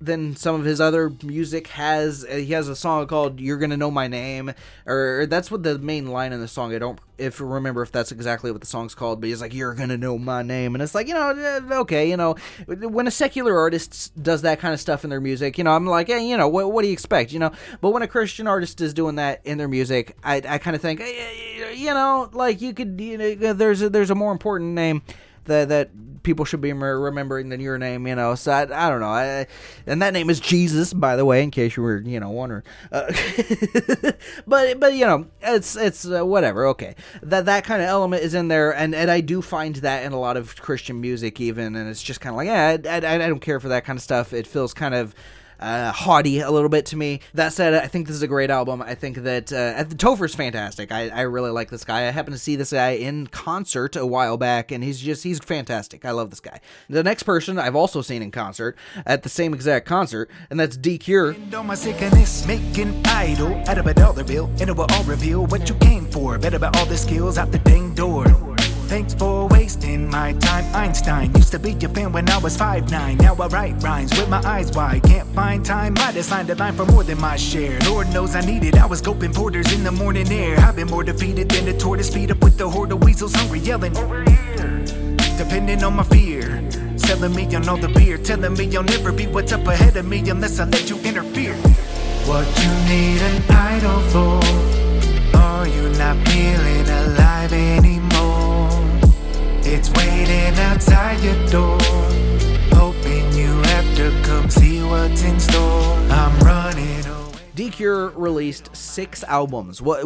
[0.00, 2.24] than some of his other music has.
[2.24, 4.52] Uh, He has a song called "You're Gonna Know My Name,"
[4.86, 6.74] or that's what the main line in the song.
[6.74, 9.74] I don't if remember if that's exactly what the song's called, but he's like, "You're
[9.74, 12.34] gonna know my name," and it's like, you know, uh, okay, you know,
[12.66, 15.86] when a secular artist does that kind of stuff in their music, you know, I'm
[15.86, 17.52] like, hey, you know, what, what do you expect, you know?
[17.80, 20.82] But when a Christian artist is doing that in their music, I, I kind of
[20.82, 21.00] think,
[21.74, 25.02] you know, like you could, you know, there's a, there's a more important name
[25.44, 25.90] that that
[26.24, 28.34] people should be remembering than your name, you know.
[28.34, 29.06] So I, I don't know.
[29.06, 29.46] I,
[29.86, 32.64] and that name is Jesus, by the way, in case you were, you know, wondering.
[32.90, 33.12] Uh,
[34.46, 36.66] but but you know, it's it's uh, whatever.
[36.66, 40.04] Okay, that that kind of element is in there, and and I do find that
[40.04, 43.06] in a lot of Christian music, even, and it's just kind of like, yeah, I,
[43.06, 44.32] I, I don't care for that kind of stuff.
[44.32, 45.14] It feels kind of
[45.60, 47.20] uh, haughty a little bit to me.
[47.34, 48.82] That said, I think this is a great album.
[48.82, 50.92] I think that uh, the Topher's fantastic.
[50.92, 52.08] I, I really like this guy.
[52.08, 55.38] I happened to see this guy in concert a while back, and he's just he's
[55.38, 56.04] fantastic.
[56.04, 56.60] I love this guy.
[56.88, 58.76] The next person I've also seen in concert
[59.06, 61.34] at the same exact concert, and that's D Cure.
[62.84, 66.06] An idol out of a dollar bill, and it will all reveal what you came
[66.06, 66.38] for.
[66.38, 68.26] Better about all the skills out the dang door.
[68.86, 69.43] Thanks for
[69.94, 70.64] wasting my time.
[70.74, 73.20] Einstein used to be your fan when I was 5'9.
[73.20, 75.02] Now I write rhymes with my eyes wide.
[75.02, 75.94] Can't find time.
[75.98, 77.78] I just signed a line for more than my share.
[77.86, 78.76] Lord knows I need it.
[78.76, 80.58] I was scoping porters in the morning air.
[80.58, 83.60] I've been more defeated than the tortoise feed up with the horde of weasels hungry
[83.60, 83.96] yelling.
[83.96, 84.84] over here.
[85.36, 86.62] Depending on my fear.
[86.96, 88.18] Selling me on all the beer.
[88.18, 91.56] Telling me you'll never be what's up ahead of me unless I let you interfere.
[92.26, 94.40] What you need an idol for?
[95.36, 98.03] Are you not feeling alive anymore?
[99.76, 101.76] It's waiting outside your door.
[102.74, 105.96] Hoping you have to come see what's in store.
[106.10, 107.40] I'm running away.
[107.56, 109.82] D Cure released six albums.
[109.82, 110.04] What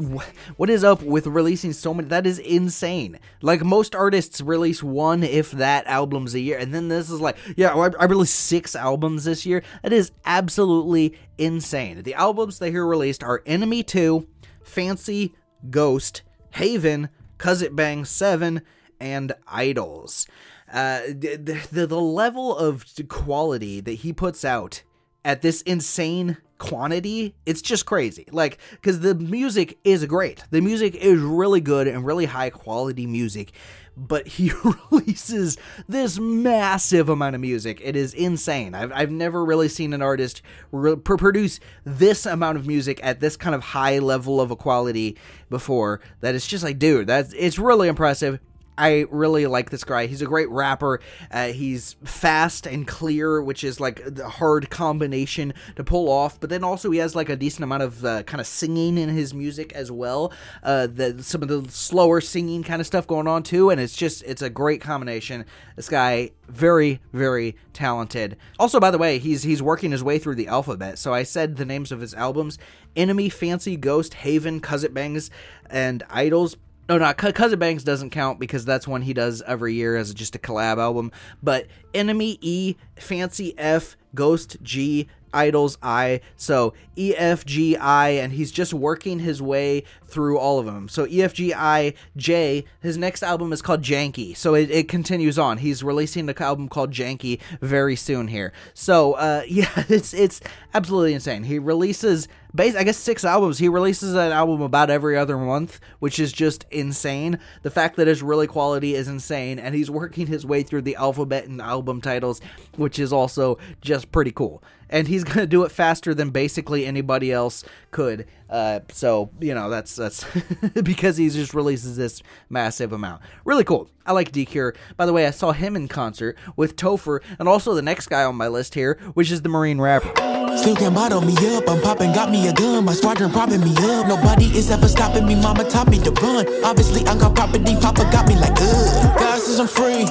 [0.56, 2.08] what is up with releasing so many?
[2.08, 3.18] That is insane.
[3.42, 7.36] Like most artists release one, if that, albums a year, and then this is like,
[7.54, 9.62] yeah, I, I released six albums this year.
[9.82, 12.02] That is absolutely insane.
[12.04, 14.28] The albums that he released are Enemy Two,
[14.62, 15.34] Fancy,
[15.68, 18.62] Ghost, Haven, Cuz It Bang Seven,
[19.00, 20.26] and Idols.
[20.72, 24.82] Uh, the, the the level of quality that he puts out
[25.24, 28.26] at this insane quantity it's just crazy.
[28.30, 30.44] Like because the music is great.
[30.50, 33.52] The music is really good and really high quality music
[33.98, 34.52] but he
[34.90, 37.80] releases this massive amount of music.
[37.82, 38.74] It is insane.
[38.74, 40.40] I've, I've never really seen an artist
[40.70, 45.16] re- produce this amount of music at this kind of high level of a quality
[45.50, 48.38] before that it's just like dude that's it's really impressive
[48.78, 50.06] I really like this guy.
[50.06, 51.00] He's a great rapper.
[51.30, 56.38] Uh, he's fast and clear, which is like the hard combination to pull off.
[56.38, 59.08] But then also he has like a decent amount of uh, kind of singing in
[59.08, 60.32] his music as well.
[60.62, 63.96] Uh, the some of the slower singing kind of stuff going on too, and it's
[63.96, 65.44] just it's a great combination.
[65.74, 68.36] This guy very very talented.
[68.58, 70.98] Also, by the way, he's he's working his way through the alphabet.
[70.98, 72.58] So I said the names of his albums:
[72.94, 75.30] Enemy, Fancy, Ghost, Haven, Cuz It Bangs,
[75.68, 76.56] and Idols.
[76.88, 80.34] No, no, Cousin Banks doesn't count because that's one he does every year as just
[80.34, 81.12] a collab album.
[81.42, 86.20] But Enemy E, Fancy F, Ghost G, Idols I.
[86.36, 90.88] So E F G I, and he's just working his way through all of them.
[90.88, 92.64] So E F G I J.
[92.80, 94.36] His next album is called Janky.
[94.36, 95.58] So it, it continues on.
[95.58, 98.52] He's releasing an album called Janky very soon here.
[98.74, 100.40] So uh, yeah, it's it's
[100.74, 101.44] absolutely insane.
[101.44, 103.58] He releases base I guess six albums.
[103.58, 107.38] He releases an album about every other month, which is just insane.
[107.62, 110.96] The fact that his really quality is insane, and he's working his way through the
[110.96, 112.40] alphabet and album titles,
[112.76, 114.62] which is also just pretty cool.
[114.90, 118.26] And he's gonna do it faster than basically anybody else could.
[118.48, 120.24] Uh, so you know that's that's
[120.82, 123.22] because he just releases this massive amount.
[123.44, 123.90] Really cool.
[124.06, 124.74] I like D Cure.
[124.96, 128.24] By the way, I saw him in concert with Topher, and also the next guy
[128.24, 130.47] on my list here, which is the Marine rapper.
[130.58, 131.68] Still can bottle me up.
[131.68, 132.84] I'm popping, got me a gun.
[132.84, 134.08] My squadron propping me up.
[134.08, 135.36] Nobody is ever stopping me.
[135.36, 136.46] Mama taught me to run.
[136.64, 137.76] Obviously, I got property.
[137.76, 139.18] Papa got me like, ugh.
[139.18, 140.04] God says I'm free.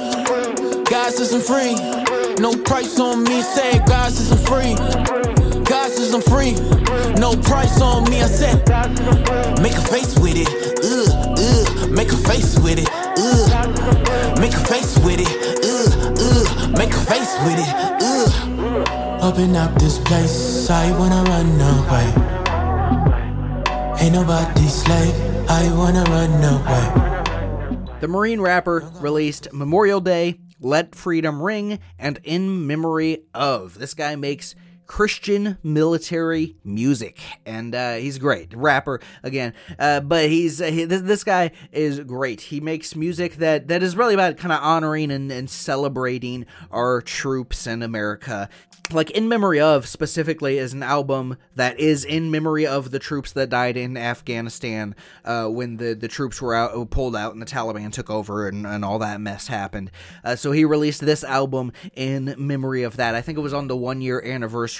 [0.84, 1.74] God says I'm free.
[2.40, 4.74] No price on me, say God says I'm free.
[5.64, 6.52] God says I'm free.
[7.20, 8.56] No price on me, I said.
[9.60, 10.48] Make a face with it.
[10.82, 11.90] Ugh, ugh.
[11.90, 12.88] Make a face with it.
[13.18, 14.38] Ugh.
[14.40, 15.64] Make a face with it.
[15.64, 15.67] Ugh.
[16.76, 17.74] Make a face with it.
[18.02, 18.98] Ugh.
[19.58, 22.06] Up this place, I wanna run away.
[24.00, 25.14] Ain't nobody slave,
[25.48, 27.98] I wanna run away.
[28.00, 33.78] The Marine rapper released Memorial Day, Let Freedom Ring, and In Memory of.
[33.78, 34.54] This guy makes
[34.88, 39.52] Christian military music, and uh, he's great rapper again.
[39.78, 42.40] Uh, but he's uh, he, this, this guy is great.
[42.40, 47.02] He makes music that that is really about kind of honoring and, and celebrating our
[47.02, 48.48] troops in America.
[48.90, 53.32] Like in memory of specifically is an album that is in memory of the troops
[53.32, 57.46] that died in Afghanistan uh, when the the troops were out pulled out and the
[57.46, 59.90] Taliban took over and, and all that mess happened.
[60.24, 63.14] Uh, so he released this album in memory of that.
[63.14, 64.77] I think it was on the one year anniversary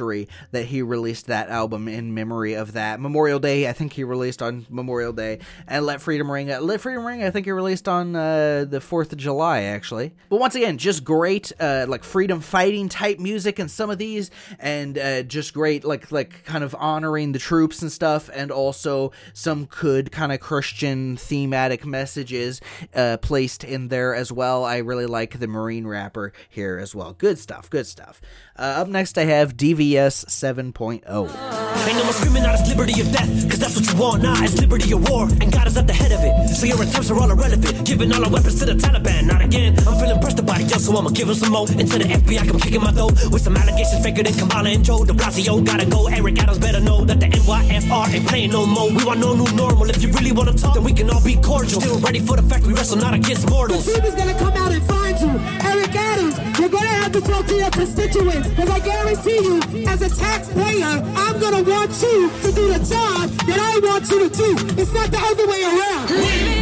[0.50, 3.00] that he released that album in memory of that.
[3.00, 6.50] Memorial Day, I think he released on Memorial Day, and Let Freedom Ring.
[6.50, 10.14] Uh, Let Freedom Ring, I think he released on uh, the Fourth of July actually.
[10.28, 14.30] But once again, just great uh, like freedom fighting type music and some of these,
[14.58, 19.12] and uh, just great like like kind of honoring the troops and stuff, and also
[19.32, 22.60] some good kind of Christian thematic messages
[22.94, 24.64] uh, placed in there as well.
[24.64, 27.12] I really like the Marine rapper here as well.
[27.12, 27.70] Good stuff.
[27.70, 28.20] Good stuff.
[28.58, 30.74] Uh, up next, I have DVS 7.0.
[31.06, 34.22] Ain't no more screaming out it's liberty or death, cause that's what you want.
[34.24, 36.48] Nah, it's liberty or war, and God is at the head of it.
[36.56, 37.86] So your attempts are all irrelevant.
[37.86, 39.78] Giving all our weapons to the Taliban, not again.
[39.86, 41.70] I'm feeling pressed about it, yo, so I'ma give him some more.
[41.70, 45.04] Into the FBI, come kicking my door with some allegations faker than Kamala and Joe.
[45.04, 46.08] De Blasio gotta go.
[46.08, 48.90] Eric Adams better know that the NYFR ain't playing no more.
[48.90, 49.88] We want no new normal.
[49.88, 51.80] If you really wanna talk, then we can all be cordial.
[51.80, 53.86] Still ready for the fact we wrestle not against mortals.
[53.86, 55.30] The team is gonna come out and find you.
[55.62, 56.07] Eric Adams,
[56.58, 58.48] you're gonna have to talk to your constituents.
[58.48, 63.30] Because I guarantee you, as a taxpayer, I'm gonna want you to do the job
[63.46, 64.56] that I want you to do.
[64.80, 66.57] It's not the other way around.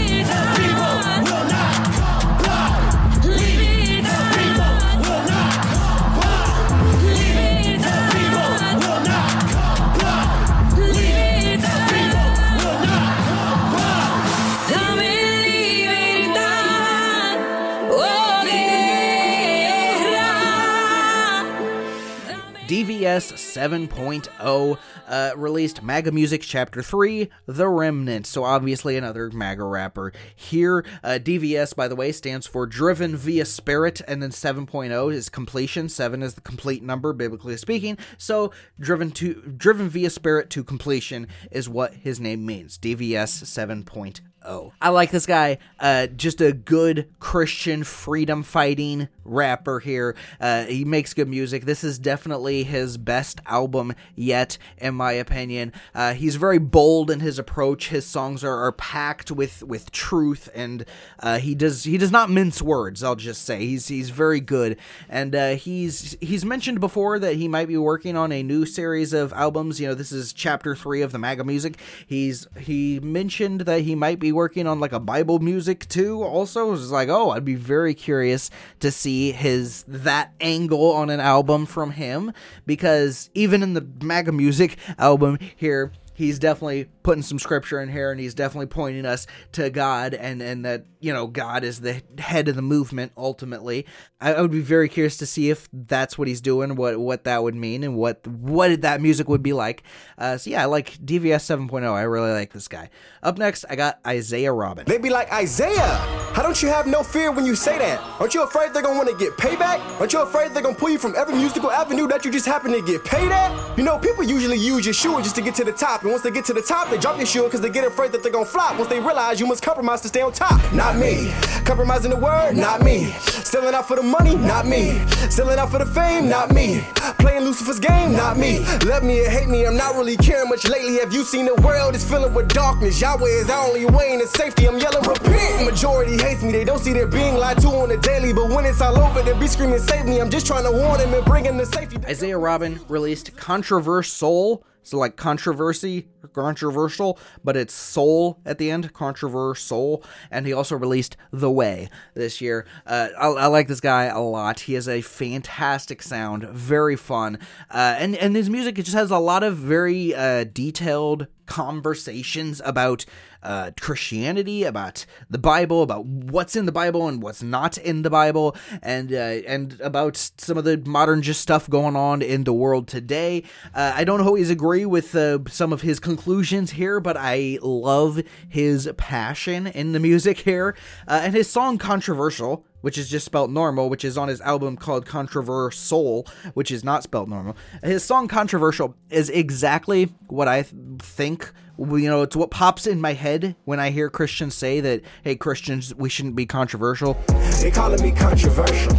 [22.97, 28.27] DVS 7.0 uh, released MAGA Music Chapter 3, The Remnant.
[28.27, 30.83] So, obviously, another MAGA rapper here.
[31.05, 35.91] Uh, DVS, by the way, stands for Driven Via Spirit, and then 7.0 is completion.
[35.91, 37.99] 7 is the complete number, biblically speaking.
[38.17, 42.79] So, driven to driven via spirit to completion is what his name means.
[42.79, 44.73] DVS 7.0.
[44.81, 45.59] I like this guy.
[45.79, 50.15] Uh, just a good Christian freedom fighting rapper here.
[50.41, 51.65] Uh, he makes good music.
[51.65, 55.73] This is definitely his best album yet, in my opinion.
[55.95, 57.89] Uh, he's very bold in his approach.
[57.89, 60.85] His songs are, are packed with with truth, and
[61.21, 63.03] uh, he does he does not mince words.
[63.03, 64.77] I'll just say he's he's very good,
[65.09, 69.13] and uh, he's he's mentioned before that he might be working on a new series
[69.13, 69.81] of albums.
[69.81, 71.79] You know, this is chapter three of the MAGA music.
[72.07, 76.23] He's he mentioned that he might be working on like a Bible music too.
[76.23, 78.51] Also, it's like, oh, I'd be very curious
[78.81, 82.33] to see his that angle on an album from him
[82.67, 85.93] because even in the MAGA music album here.
[86.17, 90.41] He's definitely putting some scripture in here, and he's definitely pointing us to God, and
[90.41, 93.87] and that you know God is the head of the movement ultimately.
[94.21, 97.25] I, I would be very curious to see if that's what he's doing, what what
[97.25, 99.83] that would mean, and what what that music would be like.
[100.17, 101.93] Uh, so yeah, I like DVS 7.0.
[101.93, 102.89] I really like this guy.
[103.23, 104.87] Up next, I got Isaiah Robin.
[104.87, 105.99] They be like, Isaiah,
[106.33, 108.01] how don't you have no fear when you say that?
[108.21, 109.81] Aren't you afraid they're gonna wanna get payback?
[110.01, 112.73] Aren't you afraid they're gonna pull you from every musical avenue that you just happen
[112.73, 113.77] to get paid at?
[113.77, 116.31] You know, people usually use Yeshua just to get to the top, and once they
[116.31, 118.79] get to the top, they drop Yeshua because they get afraid that they're gonna flop.
[118.79, 120.61] Once they realize you must compromise to stay on top.
[120.73, 121.33] Not me.
[121.65, 123.11] Compromising the word, not me.
[123.43, 125.05] Selling out for the money, not me.
[125.31, 126.87] Selling out for the fame, not me.
[127.19, 128.61] Playing Lucifer's game, not me.
[128.85, 131.01] Love me or hate me, I'm not really caring much lately.
[131.01, 133.01] Have you seen the world is filled with darkness?
[133.01, 134.69] Yahweh is our only way in safety.
[134.69, 135.67] I'm yelling repent.
[135.67, 138.33] Majority hates me, they don't see they're being lied to on the daily.
[138.33, 140.21] But when it's all over, they'll be screaming, save me.
[140.21, 141.99] I'm just trying to warn them and bring them to safety.
[142.07, 150.05] Isaiah Robin released Controversial, so like controversy, controversial, but it's soul at the end, controversial.
[150.31, 152.67] And he also released The Way this year.
[152.87, 154.61] Uh, I, I like this guy a lot.
[154.61, 159.11] He has a fantastic sound, very fun, uh, and and his music it just has
[159.11, 163.05] a lot of very uh, detailed conversations about
[163.47, 168.11] uh, Christianity, about the Bible, about what's in the Bible and what's not in the
[168.11, 169.17] Bible, and uh,
[169.47, 173.45] and about some of the modern just stuff going on in the world today.
[173.75, 178.21] Uh, I don't always agree with uh, some of his conclusions here, but I love
[178.49, 180.75] his passion in the music here,
[181.07, 184.77] uh, and his song "Controversial." Which is just spelled normal, which is on his album
[184.77, 186.25] called Controversial,
[186.55, 187.57] which is not spelled normal.
[187.83, 193.01] His song Controversial is exactly what I th- think you know, it's what pops in
[193.01, 197.15] my head when I hear Christians say that, hey, Christians, we shouldn't be controversial.
[197.61, 198.93] They calling me controversial.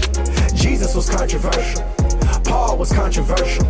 [0.56, 1.84] Jesus was controversial.
[2.46, 3.66] Paul was controversial.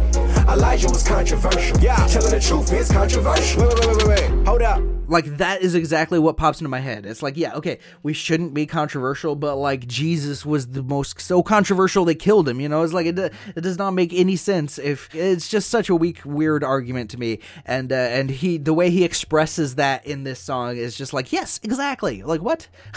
[0.49, 1.77] Elijah was controversial.
[1.79, 3.63] Yeah, telling the truth is controversial.
[3.63, 4.47] Wait, wait, wait, wait, wait.
[4.47, 4.81] Hold up.
[5.09, 7.05] Like that is exactly what pops into my head.
[7.05, 11.43] It's like, yeah, okay, we shouldn't be controversial, but like Jesus was the most so
[11.43, 12.61] controversial they killed him.
[12.61, 14.77] You know, it's like it, it does not make any sense.
[14.77, 18.73] If it's just such a weak, weird argument to me, and uh, and he the
[18.73, 22.23] way he expresses that in this song is just like, yes, exactly.
[22.23, 22.67] Like what?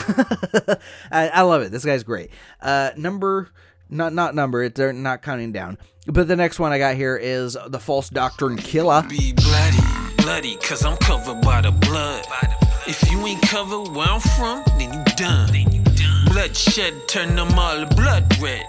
[1.11, 1.73] I, I love it.
[1.73, 2.31] This guy's great.
[2.61, 3.51] Uh, number
[3.91, 4.69] not not number.
[4.69, 5.79] They're not counting down.
[6.13, 9.05] But the next one I got here is the false doctrine killer.
[9.09, 9.79] Be bloody,
[10.17, 12.27] bloody, cause I'm covered by the blood.
[12.87, 15.51] If you ain't covered where I'm from, then you done.
[16.27, 18.67] Bloodshed turn them all blood red.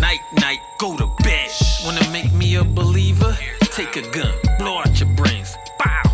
[0.00, 1.50] Night, night, go to bed.
[1.84, 3.36] Wanna make me a believer?
[3.60, 5.56] Take a gun, blow out your brains.
[5.78, 6.05] Bow.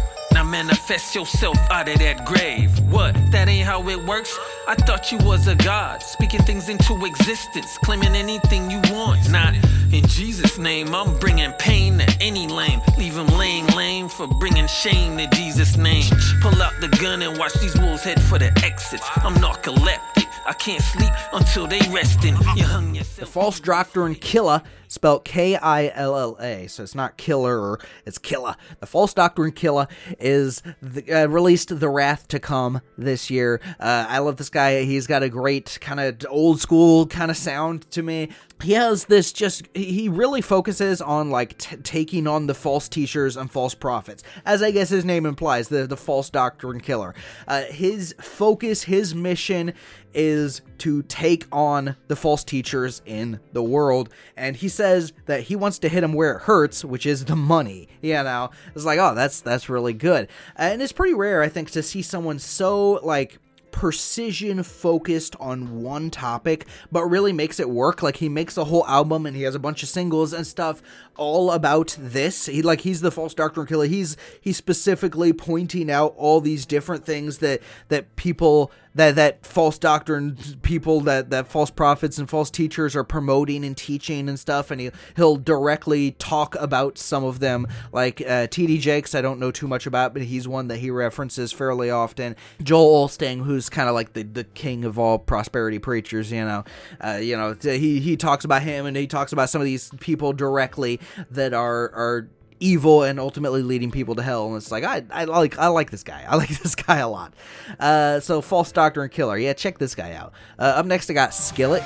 [0.52, 2.78] Manifest yourself out of that grave.
[2.90, 3.14] What?
[3.30, 4.38] That ain't how it works?
[4.68, 9.30] I thought you was a god, speaking things into existence, claiming anything you want.
[9.30, 9.54] Not
[9.94, 12.82] in Jesus' name, I'm bringing pain to any lame.
[12.98, 16.04] Leave him laying lame for bringing shame to Jesus' name.
[16.42, 19.08] Pull out the gun and watch these wolves head for the exits.
[19.16, 20.31] I'm narcoleptic.
[20.46, 22.36] I can't sleep until they resting.
[22.56, 23.20] You hung yourself.
[23.20, 26.66] The false doctrine killer, spelled K I L L A.
[26.66, 28.56] So it's not killer, it's killer.
[28.80, 29.86] The false doctrine killer
[30.18, 33.60] is the, uh, released The Wrath to Come this year.
[33.78, 34.82] Uh, I love this guy.
[34.82, 38.30] He's got a great kind of old school kind of sound to me.
[38.62, 43.36] He has this just, he really focuses on like t- taking on the false teachers
[43.36, 47.12] and false prophets, as I guess his name implies, the, the false doctrine killer.
[47.48, 49.74] Uh, his focus, his mission
[50.14, 54.08] is to take on the false teachers in the world.
[54.36, 57.36] And he says that he wants to hit them where it hurts, which is the
[57.36, 57.88] money.
[58.02, 60.28] You know, it's like, oh, that's that's really good.
[60.56, 63.38] And it's pretty rare, I think, to see someone so like
[63.72, 68.86] precision focused on one topic but really makes it work like he makes a whole
[68.86, 70.82] album and he has a bunch of singles and stuff
[71.16, 72.46] all about this.
[72.46, 73.86] He like he's the false doctrine killer.
[73.86, 79.78] He's he's specifically pointing out all these different things that that people that that false
[79.78, 84.70] doctrine people that that false prophets and false teachers are promoting and teaching and stuff.
[84.70, 87.66] And he, he'll directly talk about some of them.
[87.92, 90.90] Like uh, TD Jakes I don't know too much about but he's one that he
[90.90, 92.36] references fairly often.
[92.62, 96.64] Joel Osteen who's kind of like the, the king of all prosperity preachers you know.
[97.00, 99.90] Uh, you know he he talks about him and he talks about some of these
[100.00, 102.28] people directly that are are
[102.60, 104.46] evil and ultimately leading people to hell.
[104.46, 106.24] And it's like I, I like I like this guy.
[106.28, 107.34] I like this guy a lot.
[107.78, 109.36] Uh, so false doctrine killer.
[109.36, 110.32] Yeah, check this guy out.
[110.58, 111.82] Uh, up next, I got Skillet.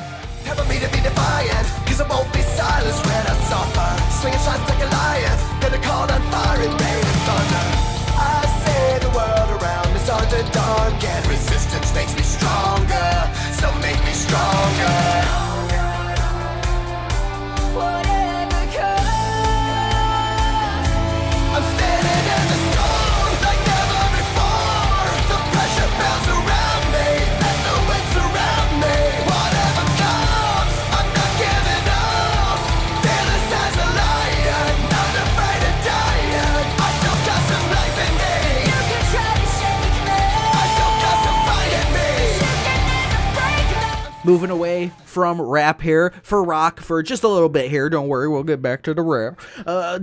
[11.28, 15.45] Resistance makes me stronger, so make me stronger.
[44.26, 47.88] Moving away from rap here for rock for just a little bit here.
[47.88, 49.40] Don't worry, we'll get back to the rap.
[49.64, 49.98] Uh,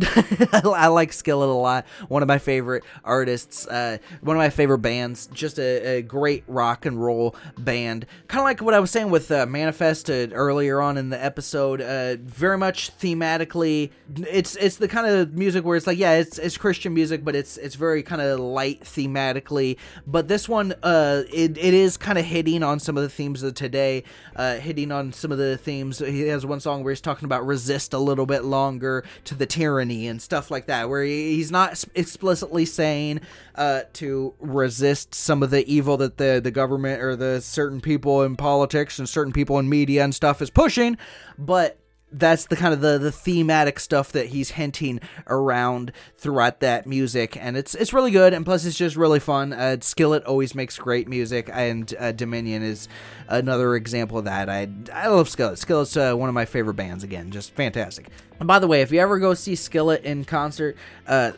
[0.74, 1.86] I like Skillet a lot.
[2.08, 3.68] One of my favorite artists.
[3.68, 5.28] Uh, one of my favorite bands.
[5.28, 8.08] Just a, a great rock and roll band.
[8.28, 11.24] Kind of like what I was saying with uh, Manifest uh, earlier on in the
[11.24, 11.80] episode.
[11.80, 16.40] Uh, very much thematically, it's it's the kind of music where it's like, yeah, it's
[16.40, 19.78] it's Christian music, but it's it's very kind of light thematically.
[20.08, 23.44] But this one, uh, it, it is kind of hitting on some of the themes
[23.44, 24.04] of today.
[24.64, 26.00] Hitting on some of the themes.
[26.00, 29.46] He has one song where he's talking about resist a little bit longer to the
[29.46, 33.22] tyranny and stuff like that, where he, he's not explicitly saying
[33.56, 38.24] uh, to resist some of the evil that the, the government or the certain people
[38.24, 40.98] in politics and certain people in media and stuff is pushing,
[41.38, 41.78] but
[42.14, 47.36] that's the kind of the the thematic stuff that he's hinting around throughout that music,
[47.38, 48.34] and it's it's really good.
[48.34, 49.52] And plus, it's just really fun.
[49.54, 52.88] Uh, Skillet always makes great music, and uh, Dominion is
[53.28, 54.50] another example of that.
[54.50, 55.58] I I love Skillet.
[55.58, 57.04] Skillet's uh, one of my favorite bands.
[57.04, 58.08] Again, just fantastic.
[58.40, 61.34] And by the way, if you ever go see Skillet in concert, uh,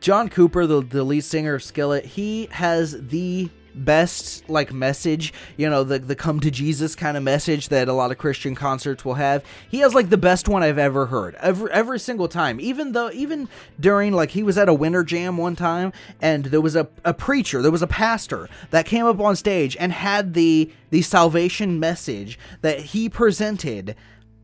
[0.00, 5.68] John Cooper, the the lead singer of Skillet, he has the best like message you
[5.68, 9.04] know the the come to jesus kind of message that a lot of christian concerts
[9.04, 9.44] will have.
[9.68, 12.60] He has like the best one i've ever heard every every single time.
[12.60, 13.48] Even though even
[13.78, 17.14] during like he was at a winter jam one time and there was a, a
[17.14, 21.78] preacher there was a pastor that came up on stage and had the the salvation
[21.78, 23.94] message that he presented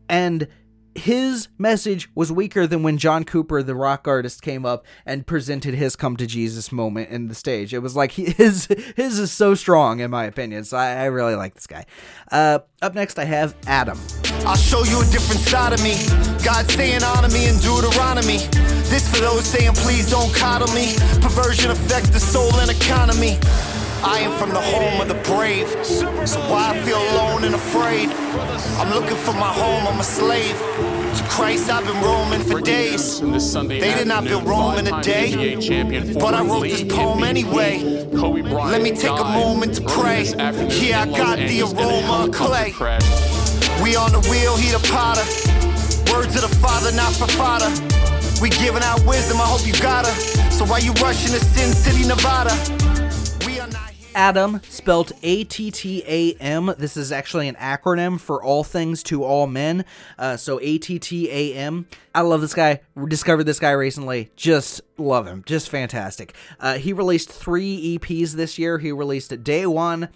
[0.07, 0.47] and
[0.95, 5.73] his message was weaker than when John Cooper, the rock artist, came up and presented
[5.73, 7.73] his come to Jesus moment in the stage.
[7.73, 10.63] It was like his his is so strong, in my opinion.
[10.63, 11.85] So I, I really like this guy.
[12.31, 13.99] Uh, up next, I have Adam.
[14.45, 15.95] I'll show you a different side of me.
[16.43, 18.37] God saying honor me in Deuteronomy.
[18.89, 20.95] This for those saying please don't coddle me.
[21.21, 23.39] Perversion affects the soul and economy.
[24.05, 25.67] I am from the home of the brave.
[25.85, 28.09] So why I feel alone and afraid?
[28.77, 30.57] I'm looking for my home, I'm a slave.
[30.57, 33.21] To Christ, I've been roaming for days.
[33.21, 35.55] They did not build Rome in a day.
[36.15, 37.79] But I wrote this poem anyway.
[38.11, 40.23] Let me take a moment to pray.
[40.25, 42.73] Yeah, I got the aroma of clay.
[43.81, 45.23] We on the wheel, he the potter.
[46.11, 47.71] Words of the father, not for fodder.
[48.41, 50.13] We giving out wisdom, I hope you got her.
[50.51, 52.51] So why you rushing to Sin City, Nevada?
[54.15, 56.73] Adam, spelt A T T A M.
[56.77, 59.85] This is actually an acronym for All Things to All Men.
[60.17, 61.87] Uh, so A T T A M.
[62.13, 62.81] I love this guy.
[63.07, 64.31] Discovered this guy recently.
[64.35, 65.43] Just love him.
[65.45, 66.35] Just fantastic.
[66.59, 68.77] Uh, he released three EPs this year.
[68.77, 70.09] He released Day One.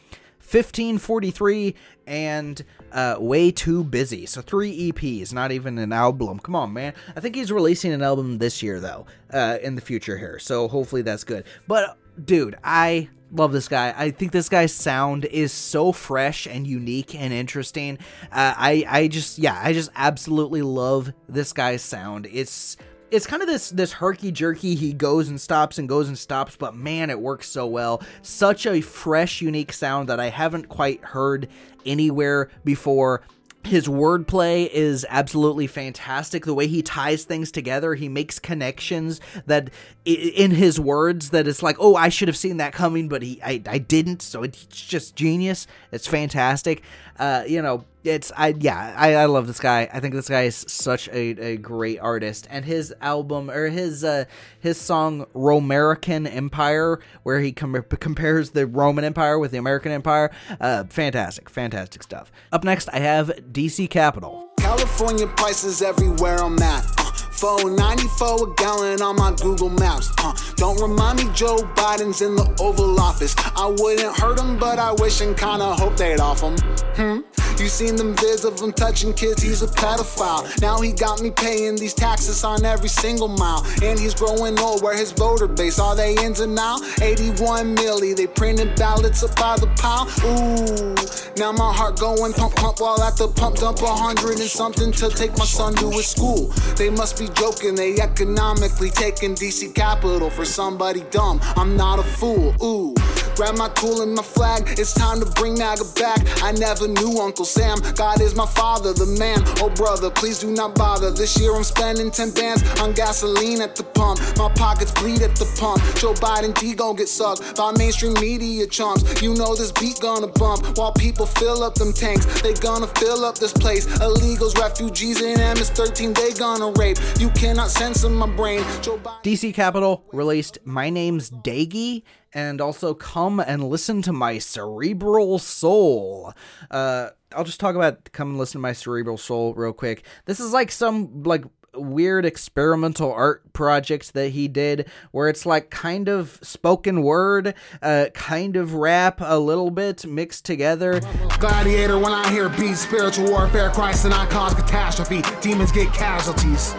[0.50, 1.76] 1543
[2.06, 4.26] and uh, Way Too Busy.
[4.26, 6.40] So three EPs, not even an album.
[6.40, 6.94] Come on, man.
[7.18, 10.40] I think he's releasing an album this year, though, uh, in the future here.
[10.40, 11.44] So hopefully that's good.
[11.68, 13.94] But, dude, I love this guy.
[13.98, 17.98] I think this guy's sound is so fresh and unique and interesting.
[18.32, 22.28] Uh, I, I just, yeah, I just absolutely love this guy's sound.
[22.32, 22.78] It's
[23.10, 26.58] it's kind of this this herky jerky he goes and stops and goes and stops
[26.58, 31.02] but man it works so well such a fresh unique sound that i haven't quite
[31.04, 31.48] heard
[31.86, 33.22] anywhere before
[33.68, 36.46] his wordplay is absolutely fantastic.
[36.46, 39.70] The way he ties things together, he makes connections that
[40.06, 43.42] in his words that it's like, oh, I should have seen that coming, but he,
[43.44, 44.22] I, I didn't.
[44.22, 45.68] So it's just genius.
[45.92, 46.82] It's fantastic.
[47.20, 49.90] Uh, you know, it's I yeah, I, I love this guy.
[49.94, 54.04] I think this guy is such a, a great artist, and his album or his
[54.04, 54.26] uh,
[54.60, 60.32] his song "Romerican Empire," where he com- compares the Roman Empire with the American Empire,
[60.60, 62.32] uh, fantastic, fantastic stuff.
[62.52, 64.50] Up next, I have DC Capitol.
[64.60, 66.86] California prices everywhere I'm at.
[66.98, 70.12] Uh, 494 a gallon on my Google Maps.
[70.18, 73.36] Uh, don't remind me Joe Biden's in the Oval Office.
[73.56, 76.58] I wouldn't hurt him, but I wish and kinda hope they'd off him.
[76.96, 77.20] Hmm?
[77.60, 80.46] You seen them vids of him touching kids, he's a pedophile.
[80.62, 83.66] Now he got me paying these taxes on every single mile.
[83.82, 86.78] And he's growing old, where his voter base are they into now?
[87.02, 90.08] 81 milli, they printed ballots up by the pile.
[90.24, 90.96] Ooh,
[91.38, 94.92] now my heart going pump pump while at the pump dump a hundred and something
[94.92, 96.48] to take my son to his school.
[96.76, 101.40] They must be joking, they economically taking DC capital for somebody dumb.
[101.56, 102.56] I'm not a fool.
[102.62, 102.96] Ooh.
[103.38, 106.26] Grab my tool and my flag, it's time to bring MAGA back.
[106.42, 109.44] I never knew Uncle Sam, God is my father, the man.
[109.62, 111.12] Oh, brother, please do not bother.
[111.12, 114.20] This year I'm spending 10 bands on gasoline at the pump.
[114.38, 115.84] My pockets bleed at the pump.
[115.98, 119.22] Joe Biden D gon' get sucked by mainstream media chumps.
[119.22, 122.26] You know this beat gonna bump while people fill up them tanks.
[122.42, 123.86] They gonna fill up this place.
[124.00, 126.98] Illegals, refugees, and MS-13, they gonna rape.
[127.20, 128.62] You cannot censor my brain.
[128.62, 136.32] DC Capitol released My Name's Daggy and also Come and Listen to My Cerebral Soul.
[136.70, 140.06] Uh, I'll just talk about Come and Listen to My Cerebral Soul real quick.
[140.26, 141.44] This is like some like
[141.74, 148.08] weird experimental art project that he did where it's like kind of spoken word, uh,
[148.14, 151.02] kind of rap a little bit mixed together.
[151.40, 155.24] Gladiator, when I hear beats, spiritual warfare, Christ and I cause catastrophe.
[155.42, 156.76] Demons get casualties.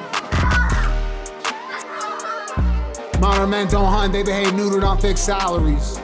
[3.21, 5.99] Modern men don't hunt, they behave neutered on fixed salaries.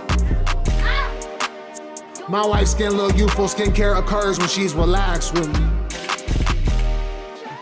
[2.28, 5.84] My wife's skin look youthful, skincare occurs when she's relaxed with me.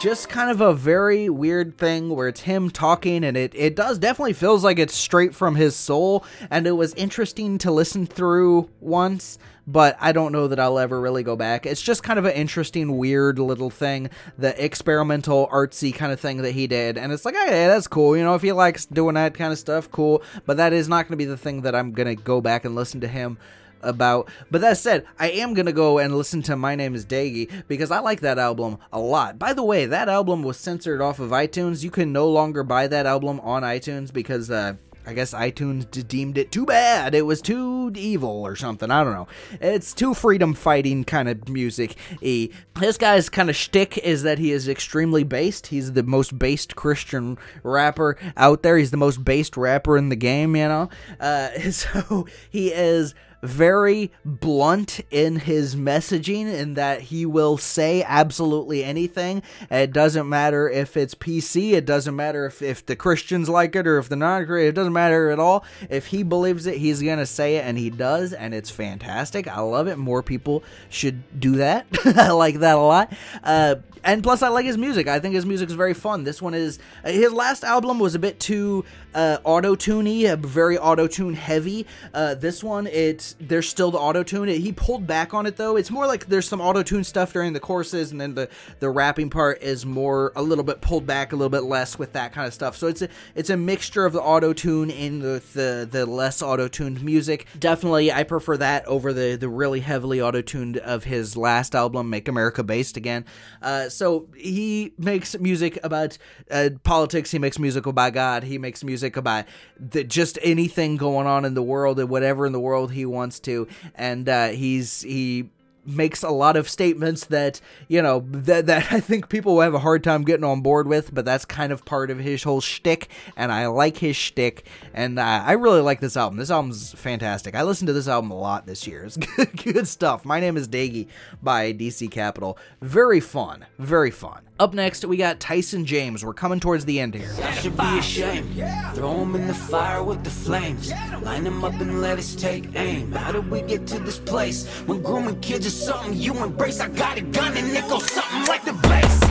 [0.02, 4.00] Just kind of a very weird thing where it's him talking and it, it does
[4.00, 8.68] definitely feels like it's straight from his soul and it was interesting to listen through
[8.80, 11.66] once but I don't know that I'll ever really go back.
[11.66, 16.38] It's just kind of an interesting, weird little thing, the experimental, artsy kind of thing
[16.38, 16.98] that he did.
[16.98, 18.16] And it's like, hey, that's cool.
[18.16, 20.24] You know, if he likes doing that kind of stuff, cool.
[20.46, 22.64] But that is not going to be the thing that I'm going to go back
[22.64, 23.38] and listen to him
[23.82, 24.30] about.
[24.50, 27.90] But that said, I am gonna go and listen to My Name Is Daggy because
[27.90, 29.38] I like that album a lot.
[29.38, 31.84] By the way, that album was censored off of iTunes.
[31.84, 36.38] You can no longer buy that album on iTunes because uh, I guess iTunes deemed
[36.38, 37.14] it too bad.
[37.14, 38.90] It was too evil or something.
[38.90, 39.26] I don't know.
[39.60, 41.96] It's too freedom fighting kind of music.
[42.20, 45.68] E this guy's kind of shtick is that he is extremely based.
[45.68, 48.78] He's the most based Christian rapper out there.
[48.78, 50.88] He's the most based rapper in the game, you know?
[51.18, 58.84] Uh, so he is very blunt in his messaging in that he will say absolutely
[58.84, 59.42] anything.
[59.70, 63.86] It doesn't matter if it's PC, it doesn't matter if, if the Christians like it
[63.86, 65.64] or if the non Christians, it doesn't matter at all.
[65.90, 69.48] If he believes it, he's going to say it, and he does, and it's fantastic.
[69.48, 69.98] I love it.
[69.98, 71.86] More people should do that.
[72.04, 73.12] I like that a lot.
[73.42, 75.06] Uh, and plus, I like his music.
[75.06, 76.24] I think his music is very fun.
[76.24, 78.84] This one is his last album was a bit too
[79.14, 81.86] uh, auto tuney, uh, very auto tune heavy.
[82.14, 84.48] Uh, this one, it's there's still the auto tune.
[84.48, 85.76] He pulled back on it though.
[85.76, 88.48] It's more like there's some auto tune stuff during the courses, and then the
[88.80, 92.12] the rapping part is more a little bit pulled back, a little bit less with
[92.14, 92.76] that kind of stuff.
[92.76, 96.42] So it's a it's a mixture of the auto tune and the the, the less
[96.42, 97.46] auto tuned music.
[97.58, 102.10] Definitely, I prefer that over the the really heavily auto tuned of his last album,
[102.10, 103.24] Make America Based Again.
[103.60, 106.18] Uh, so he makes music about
[106.50, 107.30] uh, politics.
[107.30, 108.44] He makes music about God.
[108.44, 109.44] He makes music about
[109.78, 113.40] the, just anything going on in the world and whatever in the world he wants
[113.40, 113.66] to.
[113.94, 115.50] And uh, he's he
[115.84, 119.74] makes a lot of statements that you know that, that I think people will have
[119.74, 122.60] a hard time getting on board with, but that's kind of part of his whole
[122.60, 126.38] shtick, and I like his shtick, and uh, I really like this album.
[126.38, 127.54] This album's fantastic.
[127.54, 129.04] I listened to this album a lot this year.
[129.04, 130.24] It's good, good stuff.
[130.24, 131.08] My name is Daggy
[131.42, 132.58] by DC Capitol.
[132.80, 134.42] Very fun, very fun.
[134.62, 136.24] Up next, we got Tyson James.
[136.24, 137.32] We're coming towards the end here.
[137.42, 138.54] I should be ashamed.
[138.94, 140.92] Throw him in the fire with the flames.
[141.20, 143.10] Line him up and let us take aim.
[143.10, 144.68] How did we get to this place?
[144.86, 146.78] When grooming kids is something you embrace.
[146.78, 149.21] I got a gun and it goes something like the bass.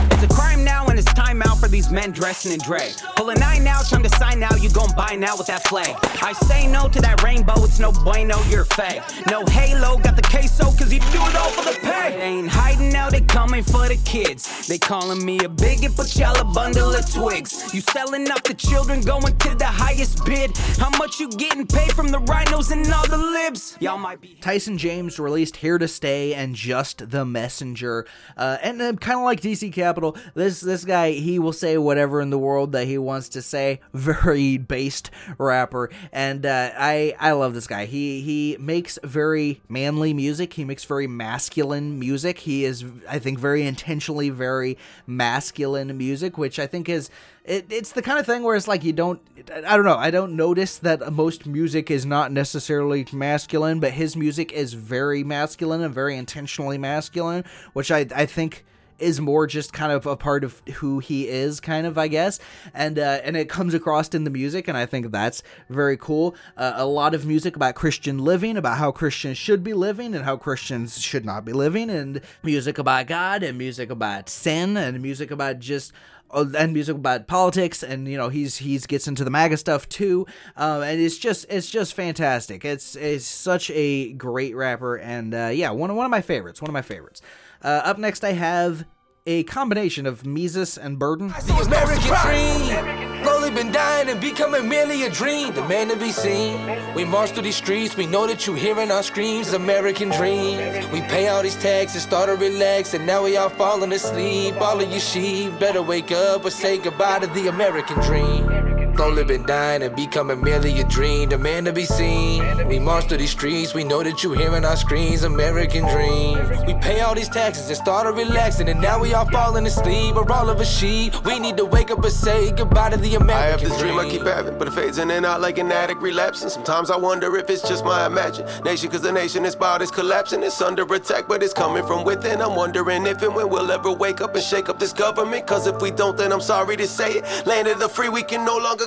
[1.92, 2.92] Men dressing in drag.
[3.16, 4.54] Pull a nine out, time to sign now.
[4.56, 5.94] You gon' buy now with that flag.
[6.22, 9.02] I say no to that rainbow, it's no bueno, you're fake.
[9.30, 12.16] No halo, got the queso, cause he do it all for the pay.
[12.16, 14.66] They ain't hiding now, they coming for the kids.
[14.66, 17.74] They calling me a bigot, but y'all a bundle of twigs.
[17.74, 20.56] You selling off the children, going to the highest bid.
[20.78, 23.76] How much you getting paid from the rhinos and all the libs?
[23.80, 24.38] Y'all might be.
[24.40, 28.06] Tyson James released Here to Stay and Just the Messenger.
[28.34, 32.20] Uh, and uh, kind of like DC Capitol, this this guy, he will say whatever
[32.20, 33.80] in the world that he wants to say.
[33.92, 35.90] Very based rapper.
[36.12, 37.86] And uh, I, I love this guy.
[37.86, 40.54] He, he makes very manly music.
[40.54, 42.40] He makes very masculine music.
[42.40, 47.10] He is, I think, very intentionally very masculine music, which I think is
[47.44, 49.20] it, it's the kind of thing where it's like you don't
[49.66, 54.16] i don't know i don't notice that most music is not necessarily masculine but his
[54.16, 58.64] music is very masculine and very intentionally masculine which i, I think
[59.02, 62.38] is more just kind of a part of who he is kind of i guess.
[62.72, 66.34] And uh, and it comes across in the music and i think that's very cool.
[66.56, 70.24] Uh, a lot of music about christian living about how christians should be living and
[70.24, 75.00] how christians should not be living and music about god and music about sin and
[75.02, 75.92] music about just
[76.32, 79.88] uh, and music about politics and you know he's he's gets into the maga stuff
[79.88, 80.26] too.
[80.56, 82.64] Um, and it's just it's just fantastic.
[82.64, 86.70] It's it's such a great rapper and uh, yeah one, one of my favorites one
[86.70, 87.20] of my favorites
[87.62, 88.84] uh, up next i have
[89.26, 91.28] a combination of Mises and Burden.
[91.28, 95.54] The American dream, slowly been dying and becoming merely a dream.
[95.54, 96.58] The man to be seen.
[96.94, 99.52] We march through these streets, we know that you hearing our screams.
[99.52, 100.58] American dream.
[100.90, 104.60] We pay all these taxes, start to relax, and now we all falling asleep.
[104.60, 108.81] All of you sheep better wake up or say goodbye to the American dream.
[108.96, 111.30] Slowly been dying and becoming merely a dream.
[111.30, 112.68] The man to be seen.
[112.68, 115.24] We march through these streets, we know that you hearing our screams.
[115.24, 116.38] American dream.
[116.66, 120.14] We pay all these taxes and started relaxing, and now we all falling asleep.
[120.16, 121.14] Or all of a sheep.
[121.24, 123.36] We need to wake up and say goodbye to the American dream.
[123.38, 123.98] I have this dream.
[123.98, 126.50] I keep having, but it fades in and out like an addict relapsing.
[126.50, 130.42] Sometimes I wonder if it's just my imagination, cause the nation is about is collapsing.
[130.42, 132.40] It's under attack, but it's coming from within.
[132.40, 135.46] I'm wondering if and when we'll ever wake up and shake up this government.
[135.46, 137.46] Cause if we don't, then I'm sorry to say it.
[137.46, 138.81] Land of the free, we can no longer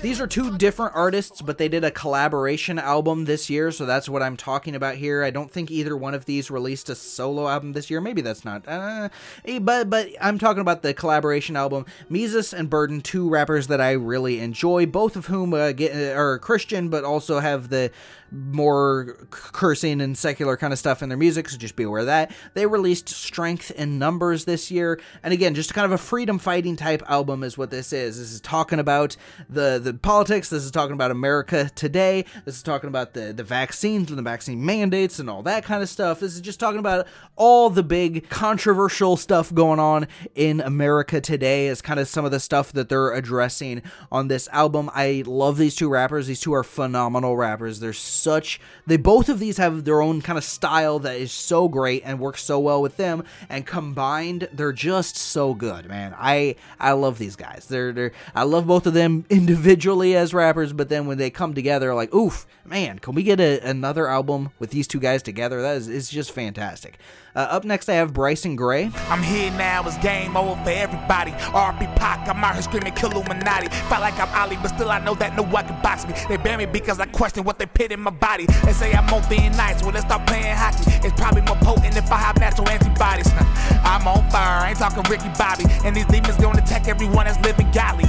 [0.00, 4.08] These are two different artists, but they did a collaboration album this year, so that's
[4.08, 5.22] what I'm talking about here.
[5.22, 8.00] I don't think either one of these released a solo album this year.
[8.00, 8.66] Maybe that's not.
[8.68, 9.08] Uh,
[9.44, 11.86] eh, but but I'm talking about the collaboration album.
[12.08, 16.18] Mises and Burden, two rappers that I really enjoy, both of whom uh, get, uh,
[16.18, 17.90] are Christian, but also have the
[18.34, 22.06] more cursing and secular kind of stuff in their music, so just be aware of
[22.06, 22.32] that.
[22.54, 26.76] They released Strength in Numbers this year, and again, just kind of a freedom fighting
[26.76, 28.18] type album is what this is.
[28.18, 29.16] This is talking about
[29.48, 33.44] the the politics, this is talking about America today, this is talking about the, the
[33.44, 36.20] vaccines and the vaccine mandates and all that kind of stuff.
[36.20, 37.06] This is just talking about
[37.36, 42.30] all the big controversial stuff going on in America today, is kind of some of
[42.30, 44.90] the stuff that they're addressing on this album.
[44.94, 47.80] I love these two rappers, these two are phenomenal rappers.
[47.80, 51.68] They're such they both of these have their own kind of style that is so
[51.68, 56.54] great and works so well with them and combined they're just so good man i
[56.80, 60.88] i love these guys they're they're i love both of them individually as rappers but
[60.88, 64.70] then when they come together like oof man can we get a, another album with
[64.70, 66.98] these two guys together that is it's just fantastic
[67.36, 71.32] uh, up next i have bryson gray I'm here now, it's game over for everybody.
[71.52, 73.68] RP Pac, I'm out here screaming kill Illuminati.
[73.68, 76.14] Fight like I'm Ali, but still I know that no one can box me.
[76.28, 78.46] They ban me because I question what they put in my body.
[78.64, 80.90] They say I'm on being nice, well let's start playing hockey.
[81.06, 83.30] It's probably more potent if I have natural antibodies.
[83.84, 85.64] I'm on fire, I ain't talking Ricky Bobby.
[85.84, 88.04] And these demons gonna attack everyone that's living godly.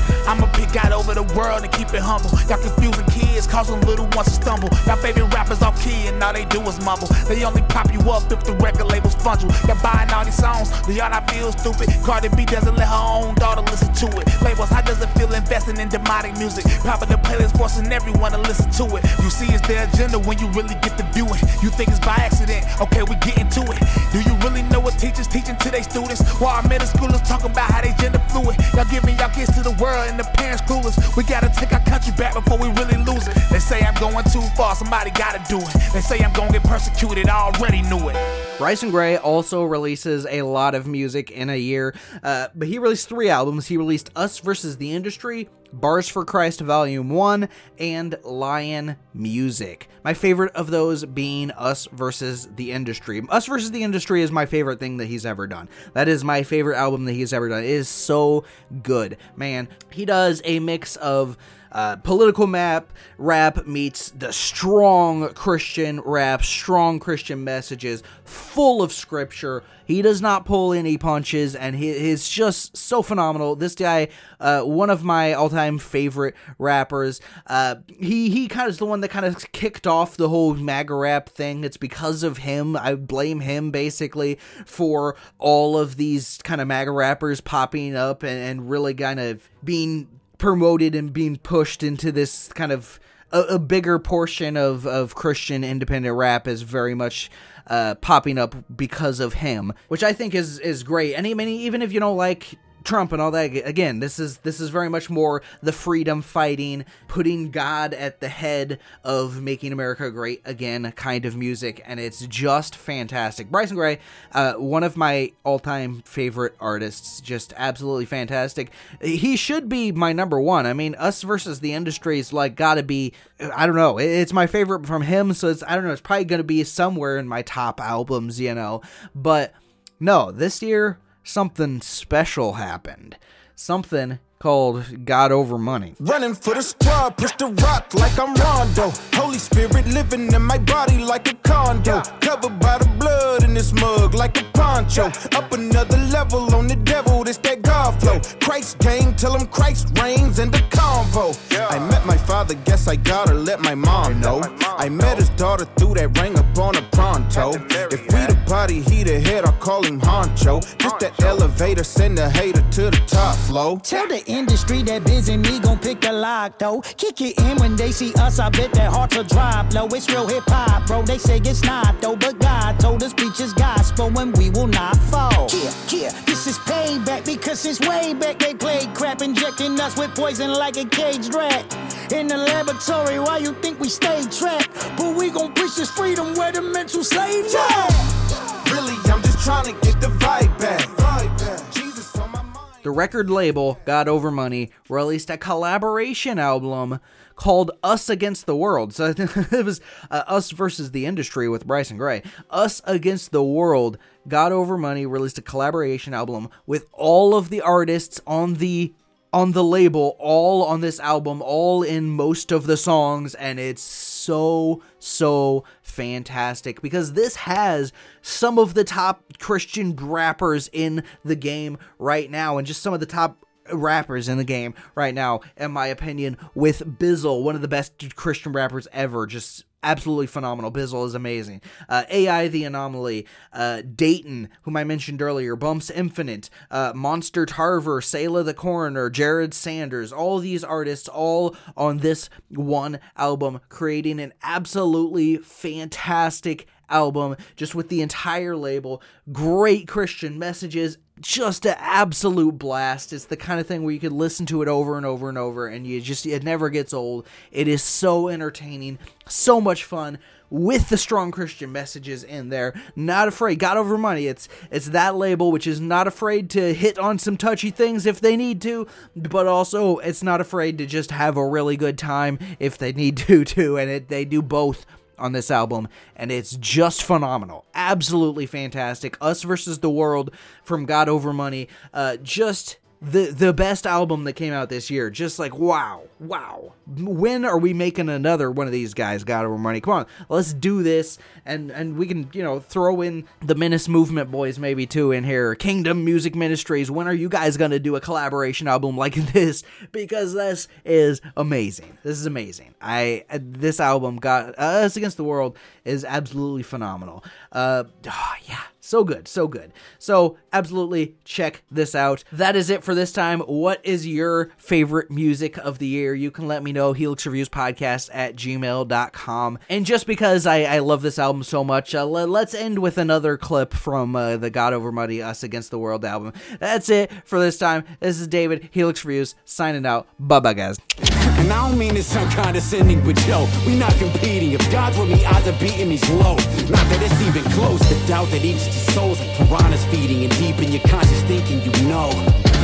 [0.46, 2.30] I'ma pick out over the world and keep it humble.
[2.46, 4.70] Y'all confusing kids, causing little ones to stumble.
[4.86, 7.08] Y'all favorite rappers off key and all they do is mumble.
[7.28, 9.50] They only pop you up if the record labels you.
[9.68, 11.90] Y'all buying all these songs, do y'all not feel stupid?
[12.06, 14.30] Cardi B doesn't let her own daughter listen to it.
[14.42, 16.66] Labels, how does it feel investing in demonic music?
[16.86, 19.04] Popping the playlist, forcing everyone to listen to it.
[19.24, 21.42] You see, it's their agenda when you really get to view it.
[21.64, 22.66] You think it's by accident?
[22.80, 23.80] Okay, we get into it.
[24.14, 26.22] Do you really know what teachers teaching to their students?
[26.40, 28.56] While our middle schoolers talking about how they gender fluid.
[28.76, 30.95] Y'all giving y'all kids to the world and the parents clueless.
[31.18, 33.36] We gotta take our country back before we really lose it.
[33.49, 35.74] They say I'm going too far, somebody gotta do it.
[35.91, 38.16] They say I'm gonna get persecuted, I already knew it.
[38.60, 43.10] Bryson Gray also releases a lot of music in a year, uh, but he released
[43.10, 43.66] three albums.
[43.66, 49.90] He released Us versus the Industry, Bars for Christ Volume 1, and Lion Music.
[50.04, 53.22] My favorite of those being Us versus the Industry.
[53.30, 55.68] Us versus the Industry is my favorite thing that he's ever done.
[55.94, 57.64] That is my favorite album that he's ever done.
[57.64, 58.46] It is so
[58.84, 59.18] good.
[59.36, 61.38] Man, he does a mix of
[61.76, 69.62] uh, political map rap meets the strong Christian rap, strong Christian messages, full of scripture.
[69.86, 73.58] He does not pull any punches, and he is just so phenomenal.
[73.58, 74.08] This guy,
[74.40, 77.20] uh, one of my all-time favorite rappers.
[77.46, 80.54] Uh, he he kind of is the one that kind of kicked off the whole
[80.54, 81.66] MAGA rap thing.
[81.66, 82.78] It's because of him.
[82.78, 88.40] I blame him basically for all of these kind of MAGA rappers popping up and,
[88.40, 92.99] and really kind of being promoted and being pushed into this kind of
[93.32, 97.30] a, a bigger portion of, of Christian independent rap is very much
[97.68, 101.16] uh, popping up because of him, which I think is is great.
[101.16, 102.56] And I mean, even if you don't like
[102.86, 106.86] Trump and all that again this is this is very much more the freedom fighting
[107.07, 112.26] putting God at the head of making America great again kind of music and it's
[112.28, 113.49] just fantastic.
[113.49, 113.99] Bryson Gray
[114.34, 118.72] uh, one of my all-time favorite artists just absolutely fantastic.
[119.02, 120.66] He should be my number one.
[120.66, 123.14] I mean us versus the industry is like gotta be
[123.53, 126.26] I don't know it's my favorite from him so it's I don't know it's probably
[126.26, 128.82] gonna be somewhere in my top albums you know
[129.16, 129.53] but
[129.99, 133.18] no this year something special happened.
[133.56, 135.96] Something called God Over Money.
[136.00, 138.92] Running for the squad, push the rock like I'm Rondo.
[139.14, 142.02] Holy Spirit living in my body like a condo.
[142.20, 145.06] Covered by the blood in this mug like a poncho.
[145.36, 148.19] Up another level on the devil, this that God flow.
[148.41, 151.26] Christ gang, tell him Christ reigns in the convo.
[151.72, 154.41] I met my father, guess I gotta let my mom know.
[154.61, 157.53] I met his daughter through that ring up on a pronto.
[157.91, 160.61] If we the body, he the head, I'll call him Honcho.
[160.77, 163.77] Just that elevator, send the hater to the top flow.
[163.77, 166.82] Tell the industry that busy me gon' pick the lock though.
[166.98, 169.88] Kick it in when they see us, I bet their hearts will drop low.
[169.88, 171.03] It's real hip hop, bro.
[171.03, 174.66] They say it's not though, but God told us preach his gospel and we will
[174.66, 175.48] not fall.
[175.54, 180.16] Yeah, yeah, this is payback because since way back they played crap, injecting us with
[180.16, 181.64] poison like a caged rat.
[182.12, 184.74] In the laboratory, why you think we stay trapped?
[184.98, 188.72] But we gon' preach this freedom where the mental slaves at.
[188.72, 191.72] Really, I'm just trying to get the vibe back.
[191.72, 192.82] Jesus on my mind.
[192.82, 197.00] The record label, God Over Money, released a collaboration album
[197.36, 198.94] called Us Against the World.
[198.94, 202.24] So it was uh, Us versus the Industry with Bryson Gray.
[202.49, 203.98] Us Against the World,
[204.28, 208.94] God Over Money released a collaboration album with all of the artists on the
[209.36, 213.82] on the label, all on this album, all in most of the songs, and it's
[213.82, 217.91] so, so fantastic because this has
[218.22, 223.02] some of the top Christian rappers in the game right now, and just some of
[223.02, 227.62] the top rappers in the game right now, in my opinion, with Bizzle, one of
[227.62, 230.72] the best Christian rappers ever, just absolutely phenomenal.
[230.72, 231.62] Bizzle is amazing.
[231.88, 238.02] Uh, AI the Anomaly, uh, Datin, whom I mentioned earlier, Bumps Infinite, uh, Monster Tarver,
[238.02, 244.34] Sayla the Coroner, Jared Sanders, all these artists all on this one album, creating an
[244.42, 249.02] absolutely fantastic album just with the entire label.
[249.32, 254.12] Great christian messages just an absolute blast it's the kind of thing where you could
[254.12, 257.26] listen to it over and over and over and you just it never gets old
[257.52, 260.18] it is so entertaining so much fun
[260.50, 262.74] with the strong Christian messages in there.
[262.96, 263.60] Not afraid.
[263.60, 264.28] God over money.
[264.28, 268.22] It's it's that label which is not afraid to hit on some touchy things if
[268.22, 272.40] they need to, but also it's not afraid to just have a really good time
[272.60, 273.78] if they need to too.
[273.78, 274.86] And it, they do both
[275.18, 277.66] on this album, and it's just phenomenal.
[277.74, 279.18] Absolutely fantastic.
[279.22, 280.32] Us versus the World
[280.64, 281.68] from God Over Money.
[281.94, 285.10] Uh, just the the best album that came out this year.
[285.10, 286.73] Just like wow, wow.
[286.88, 289.23] When are we making another one of these guys?
[289.23, 289.80] God over money.
[289.80, 293.88] Come on, let's do this, and and we can you know throw in the Menace
[293.88, 295.53] Movement boys maybe too in here.
[295.56, 296.90] Kingdom Music Ministries.
[296.90, 299.64] When are you guys gonna do a collaboration album like this?
[299.91, 301.98] Because this is amazing.
[302.03, 302.73] This is amazing.
[302.82, 307.23] I this album got Us Against the World is absolutely phenomenal.
[307.52, 309.74] Uh, oh, yeah so good, so good.
[309.99, 312.24] So, absolutely check this out.
[312.32, 313.40] That is it for this time.
[313.41, 316.14] What is your favorite music of the year?
[316.14, 319.60] You can let me know, Helix Reviews Podcast at gmail.com.
[319.70, 322.98] And just because I, I love this album so much, uh, let, us end with
[322.98, 326.34] another clip from uh, the God Over Money Us Against the World album.
[326.60, 327.86] That's it for this time.
[327.99, 330.07] This is David, Helix Reviews, signing out.
[330.20, 331.15] Bye bye, guys.
[331.46, 334.54] And I don't mean it's some condescending, but yo, we not competing.
[334.54, 336.34] If God's with me, odds of beating me's low.
[336.74, 337.80] Not that it's even close.
[337.82, 341.62] The doubt that eats your souls like piranhas feeding, and deep in your conscious thinking,
[341.62, 342.10] you know.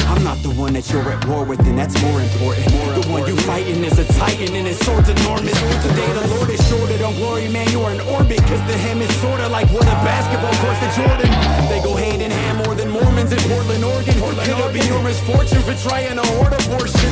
[0.07, 2.72] I'm not the one that you're at war with, and that's more important.
[2.73, 5.57] More the one you're fighting is a titan, and his sword's enormous.
[5.84, 8.39] Today the Lord is shorted on glory, man, you're in orbit.
[8.49, 11.30] Cause the hem is sorta like what a basketball court to Jordan.
[11.69, 14.13] They go hand in hand more than Mormons in Portland, Oregon.
[14.13, 17.11] Could it be your misfortune for trying to hoard abortion?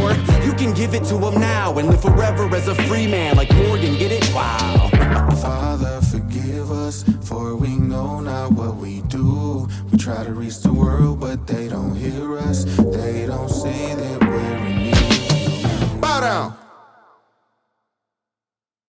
[0.00, 0.14] Or
[0.46, 3.50] you can give it to him now and live forever as a free man like
[3.54, 3.96] Morgan.
[3.96, 4.24] Get it?
[4.34, 4.90] Wow.
[5.42, 9.68] Father, forgive us, for we know not what we do.
[9.90, 14.56] We try to reach the world, but they don't hear they don't see that we're
[14.66, 16.00] in need.
[16.00, 16.67] Bow down.